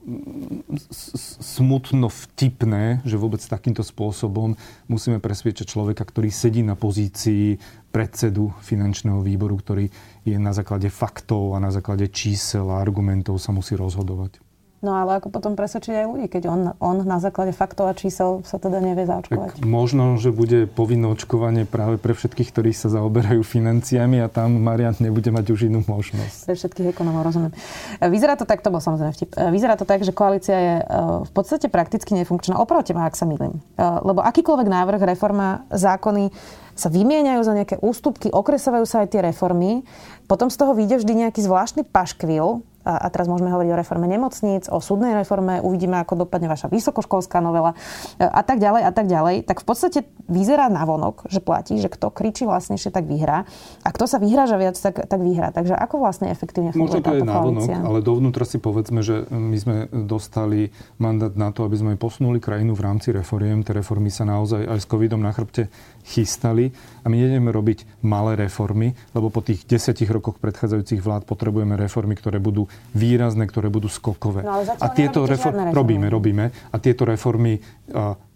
smutno 1.43 2.07
vtipné, 2.07 3.03
že 3.03 3.19
vôbec 3.19 3.43
takýmto 3.43 3.83
spôsobom 3.83 4.55
musíme 4.87 5.19
presviečať 5.19 5.67
človeka, 5.67 6.07
ktorý 6.07 6.31
sedí 6.31 6.63
na 6.63 6.79
pozícii 6.79 7.59
predsedu 7.91 8.55
finančného 8.63 9.19
výboru, 9.19 9.59
ktorý 9.59 9.91
je 10.23 10.39
na 10.39 10.55
základe 10.55 10.87
faktov 10.87 11.51
a 11.51 11.59
na 11.59 11.75
základe 11.75 12.07
čísel 12.07 12.71
a 12.71 12.79
argumentov 12.79 13.43
sa 13.43 13.51
musí 13.51 13.75
rozhodovať. 13.75 14.52
No 14.83 14.99
ale 14.99 15.23
ako 15.23 15.31
potom 15.31 15.55
presvedčiť 15.55 15.95
aj 15.95 16.05
ľudí, 16.11 16.27
keď 16.27 16.43
on, 16.51 16.61
on 16.83 17.07
na 17.07 17.23
základe 17.23 17.55
faktov 17.55 17.87
a 17.87 17.95
čísel 17.95 18.43
sa 18.43 18.59
teda 18.59 18.83
nevie 18.83 19.07
zaočkovať? 19.07 19.63
Tak 19.63 19.63
možno, 19.63 20.19
že 20.19 20.35
bude 20.35 20.67
povinné 20.67 21.07
očkovanie 21.07 21.63
práve 21.63 21.95
pre 21.95 22.11
všetkých, 22.11 22.51
ktorí 22.51 22.75
sa 22.75 22.91
zaoberajú 22.91 23.39
financiami 23.47 24.19
a 24.19 24.27
tam 24.27 24.59
Marian 24.59 24.91
nebude 24.99 25.31
mať 25.31 25.55
už 25.55 25.71
inú 25.71 25.87
možnosť. 25.87 26.51
Pre 26.51 26.55
všetkých 26.59 26.87
ekonomov, 26.91 27.23
rozumiem. 27.23 27.55
Vyzerá 28.03 28.35
to 28.35 28.43
tak, 28.43 28.59
to 28.59 28.75
bol 28.75 28.83
samozrejme 28.83 29.15
vtip. 29.15 29.31
Vyzerá 29.55 29.79
to 29.79 29.87
tak, 29.87 30.03
že 30.03 30.11
koalícia 30.11 30.57
je 30.59 30.75
e, 30.79 30.85
v 31.23 31.31
podstate 31.31 31.71
prakticky 31.71 32.11
nefunkčná. 32.19 32.59
Opravte 32.59 32.91
ma, 32.91 33.07
ak 33.07 33.15
sa 33.15 33.23
milím. 33.23 33.63
E, 33.79 33.83
lebo 33.87 34.19
akýkoľvek 34.19 34.67
návrh, 34.67 35.01
reforma, 35.07 35.63
zákony 35.71 36.27
sa 36.75 36.91
vymieňajú 36.91 37.41
za 37.45 37.53
nejaké 37.55 37.75
ústupky, 37.79 38.33
okresovajú 38.33 38.83
sa 38.83 39.05
aj 39.05 39.15
tie 39.15 39.21
reformy. 39.23 39.87
Potom 40.27 40.51
z 40.51 40.59
toho 40.59 40.75
vyjde 40.75 40.99
vždy 40.99 41.13
nejaký 41.23 41.39
zvláštny 41.45 41.87
paškvil, 41.87 42.65
a, 42.83 43.03
a 43.03 43.07
teraz 43.09 43.31
môžeme 43.31 43.49
hovoriť 43.49 43.69
o 43.73 43.79
reforme 43.79 44.05
nemocníc, 44.05 44.67
o 44.67 44.83
súdnej 44.83 45.15
reforme, 45.15 45.63
uvidíme, 45.63 45.99
ako 46.03 46.27
dopadne 46.27 46.51
vaša 46.51 46.67
vysokoškolská 46.67 47.39
novela 47.39 47.73
e, 48.19 48.27
a 48.27 48.43
tak 48.43 48.59
ďalej 48.59 48.81
a 48.83 48.91
tak 48.91 49.07
ďalej, 49.07 49.35
tak 49.47 49.63
v 49.63 49.65
podstate 49.65 49.99
vyzerá 50.27 50.67
navonok, 50.67 51.27
že 51.31 51.39
platí, 51.39 51.79
že 51.79 51.87
kto 51.87 52.11
kričí 52.11 52.43
vlastnejšie, 52.43 52.91
tak 52.91 53.07
vyhrá 53.07 53.47
a 53.83 53.89
kto 53.91 54.05
sa 54.07 54.19
vyhráža 54.19 54.59
viac, 54.59 54.75
tak, 54.75 55.07
tak 55.07 55.19
vyhrá. 55.19 55.55
Takže 55.55 55.75
ako 55.75 56.03
vlastne 56.03 56.29
efektívne 56.29 56.75
funguje 56.75 56.99
Možno 56.99 57.07
to 57.07 57.15
je 57.15 57.23
navonok, 57.23 57.69
ale 57.71 57.99
dovnútra 58.03 58.43
si 58.43 58.59
povedzme, 58.59 58.99
že 59.01 59.25
my 59.31 59.57
sme 59.57 59.75
dostali 59.91 60.75
mandát 60.99 61.33
na 61.33 61.55
to, 61.55 61.63
aby 61.63 61.75
sme 61.79 61.91
posunuli 61.95 62.43
krajinu 62.43 62.75
v 62.75 62.81
rámci 62.83 63.15
reforiem. 63.15 63.63
Tie 63.63 63.75
reformy 63.75 64.11
sa 64.11 64.27
naozaj 64.27 64.67
aj 64.67 64.79
s 64.83 64.85
covidom 64.87 65.23
na 65.23 65.31
chrbte 65.31 65.71
chystali 66.03 66.69
a 67.03 67.07
my 67.07 67.15
nejdeme 67.15 67.49
robiť 67.49 68.03
malé 68.03 68.35
reformy, 68.35 68.95
lebo 69.15 69.31
po 69.31 69.39
tých 69.43 69.63
desiatich 69.63 70.11
rokoch 70.11 70.39
predchádzajúcich 70.39 70.99
vlád 70.99 71.23
potrebujeme 71.23 71.79
reformy, 71.79 72.15
ktoré 72.19 72.43
budú 72.43 72.67
výrazné, 72.95 73.47
ktoré 73.47 73.71
budú 73.71 73.87
skokové. 73.87 74.43
No, 74.43 74.63
a 74.63 74.87
tieto 74.91 75.23
reformy 75.23 75.71
robíme, 75.71 76.07
robíme. 76.11 76.45
A 76.71 76.75
tieto 76.79 77.07
reformy 77.07 77.59
uh, 77.59 78.32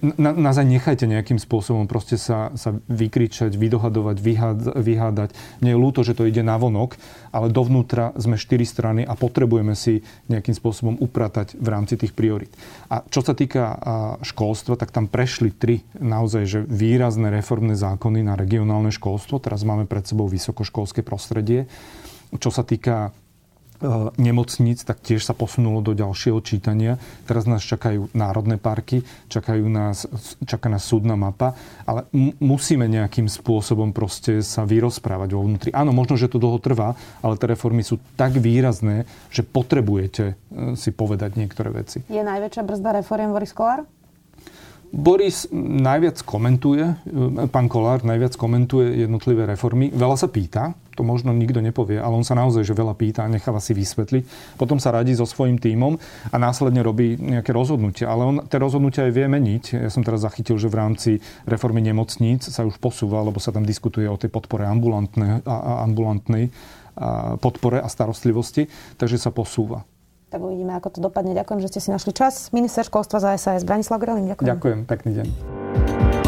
na, 0.00 0.32
nás 0.32 0.56
aj 0.56 0.64
nechajte 0.64 1.04
nejakým 1.04 1.36
spôsobom 1.36 1.84
proste 1.84 2.16
sa, 2.16 2.52
sa 2.56 2.72
vykričať, 2.88 3.52
vydohadovať, 3.52 4.16
vyhád, 4.16 4.58
vyhádať. 4.80 5.36
Mne 5.60 5.70
je 5.76 5.78
ľúto, 5.78 6.00
že 6.00 6.16
to 6.16 6.24
ide 6.24 6.40
na 6.40 6.56
vonok, 6.56 6.96
ale 7.32 7.52
dovnútra 7.52 8.16
sme 8.16 8.40
štyri 8.40 8.64
strany 8.64 9.04
a 9.04 9.12
potrebujeme 9.12 9.76
si 9.76 10.00
nejakým 10.32 10.56
spôsobom 10.56 10.96
upratať 11.00 11.60
v 11.60 11.68
rámci 11.68 12.00
tých 12.00 12.16
priorit. 12.16 12.52
A 12.88 13.04
čo 13.04 13.20
sa 13.20 13.36
týka 13.36 13.76
školstva, 14.24 14.80
tak 14.80 14.88
tam 14.88 15.04
prešli 15.04 15.52
tri 15.52 15.84
naozaj 16.00 16.42
že 16.48 16.60
výrazné 16.64 17.28
reformné 17.28 17.76
zákony 17.76 18.24
na 18.24 18.40
regionálne 18.40 18.88
školstvo. 18.88 19.36
Teraz 19.40 19.68
máme 19.68 19.84
pred 19.84 20.08
sebou 20.08 20.24
vysokoškolské 20.28 21.04
prostredie. 21.04 21.68
Čo 22.34 22.50
sa 22.50 22.64
týka 22.66 23.14
nemocníc, 24.16 24.82
tak 24.82 25.04
tiež 25.04 25.22
sa 25.22 25.36
posunulo 25.36 25.84
do 25.84 25.92
ďalšieho 25.92 26.40
čítania. 26.40 26.96
Teraz 27.28 27.44
nás 27.44 27.60
čakajú 27.62 28.10
národné 28.16 28.56
parky, 28.56 29.04
čakajú 29.28 29.68
nás, 29.68 30.08
čaká 30.44 30.72
nás 30.72 30.84
súdna 30.84 31.14
mapa, 31.14 31.54
ale 31.84 32.08
m- 32.10 32.34
musíme 32.40 32.88
nejakým 32.88 33.28
spôsobom 33.28 33.92
proste 33.92 34.40
sa 34.40 34.64
vyrozprávať 34.64 35.28
vo 35.36 35.44
vnútri. 35.44 35.70
Áno, 35.76 35.92
možno, 35.92 36.16
že 36.16 36.32
to 36.32 36.40
dlho 36.40 36.58
trvá, 36.58 36.96
ale 37.20 37.36
tie 37.36 37.52
reformy 37.52 37.84
sú 37.84 38.00
tak 38.16 38.36
výrazné, 38.40 39.04
že 39.28 39.44
potrebujete 39.44 40.24
e, 40.24 40.74
si 40.74 40.90
povedať 40.90 41.36
niektoré 41.36 41.70
veci. 41.70 42.00
Je 42.08 42.22
najväčšia 42.24 42.62
brzda 42.64 42.90
reforiem 43.00 43.30
Boris 43.30 43.52
Kolár? 43.52 43.84
Boris 44.94 45.50
najviac 45.58 46.22
komentuje, 46.22 46.86
e, 46.86 47.50
pán 47.50 47.66
Kolár 47.66 48.06
najviac 48.06 48.38
komentuje 48.38 49.02
jednotlivé 49.02 49.42
reformy. 49.42 49.90
Veľa 49.90 50.16
sa 50.22 50.28
pýta, 50.30 50.78
to 50.94 51.02
možno 51.02 51.34
nikto 51.34 51.58
nepovie, 51.58 51.98
ale 51.98 52.14
on 52.14 52.26
sa 52.26 52.38
naozaj 52.38 52.62
že 52.62 52.74
veľa 52.74 52.94
pýta 52.94 53.26
a 53.26 53.30
necháva 53.30 53.58
si 53.58 53.74
vysvetliť. 53.74 54.56
Potom 54.56 54.78
sa 54.78 54.94
radí 54.94 55.12
so 55.12 55.26
svojím 55.26 55.58
tímom 55.58 55.98
a 56.30 56.36
následne 56.38 56.80
robí 56.80 57.18
nejaké 57.18 57.50
rozhodnutia. 57.50 58.10
Ale 58.10 58.22
on 58.24 58.36
tie 58.46 58.58
rozhodnutia 58.62 59.10
aj 59.10 59.12
vie 59.12 59.26
meniť. 59.26 59.64
Ja 59.84 59.90
som 59.90 60.06
teraz 60.06 60.22
zachytil, 60.22 60.56
že 60.56 60.70
v 60.70 60.78
rámci 60.78 61.10
reformy 61.44 61.82
nemocníc 61.82 62.46
sa 62.46 62.62
už 62.62 62.78
posúva, 62.78 63.20
lebo 63.20 63.42
sa 63.42 63.50
tam 63.50 63.66
diskutuje 63.66 64.06
o 64.06 64.16
tej 64.16 64.30
podpore 64.30 64.64
ambulantnej, 64.64 65.42
ambulantnej 65.82 66.54
podpore 67.42 67.82
a 67.82 67.90
starostlivosti, 67.90 68.70
takže 68.96 69.18
sa 69.18 69.34
posúva 69.34 69.82
tak 70.34 70.42
uvidíme, 70.42 70.74
ako 70.74 70.90
to 70.90 70.98
dopadne. 70.98 71.30
Ďakujem, 71.30 71.62
že 71.62 71.70
ste 71.70 71.80
si 71.80 71.94
našli 71.94 72.10
čas. 72.10 72.50
Minister 72.50 72.82
školstva 72.82 73.22
za 73.22 73.30
SAS 73.38 73.62
Branislav 73.62 74.02
Grelin, 74.02 74.26
ďakujem. 74.26 74.50
Ďakujem, 74.50 74.78
pekný 74.82 75.10
deň. 75.22 76.03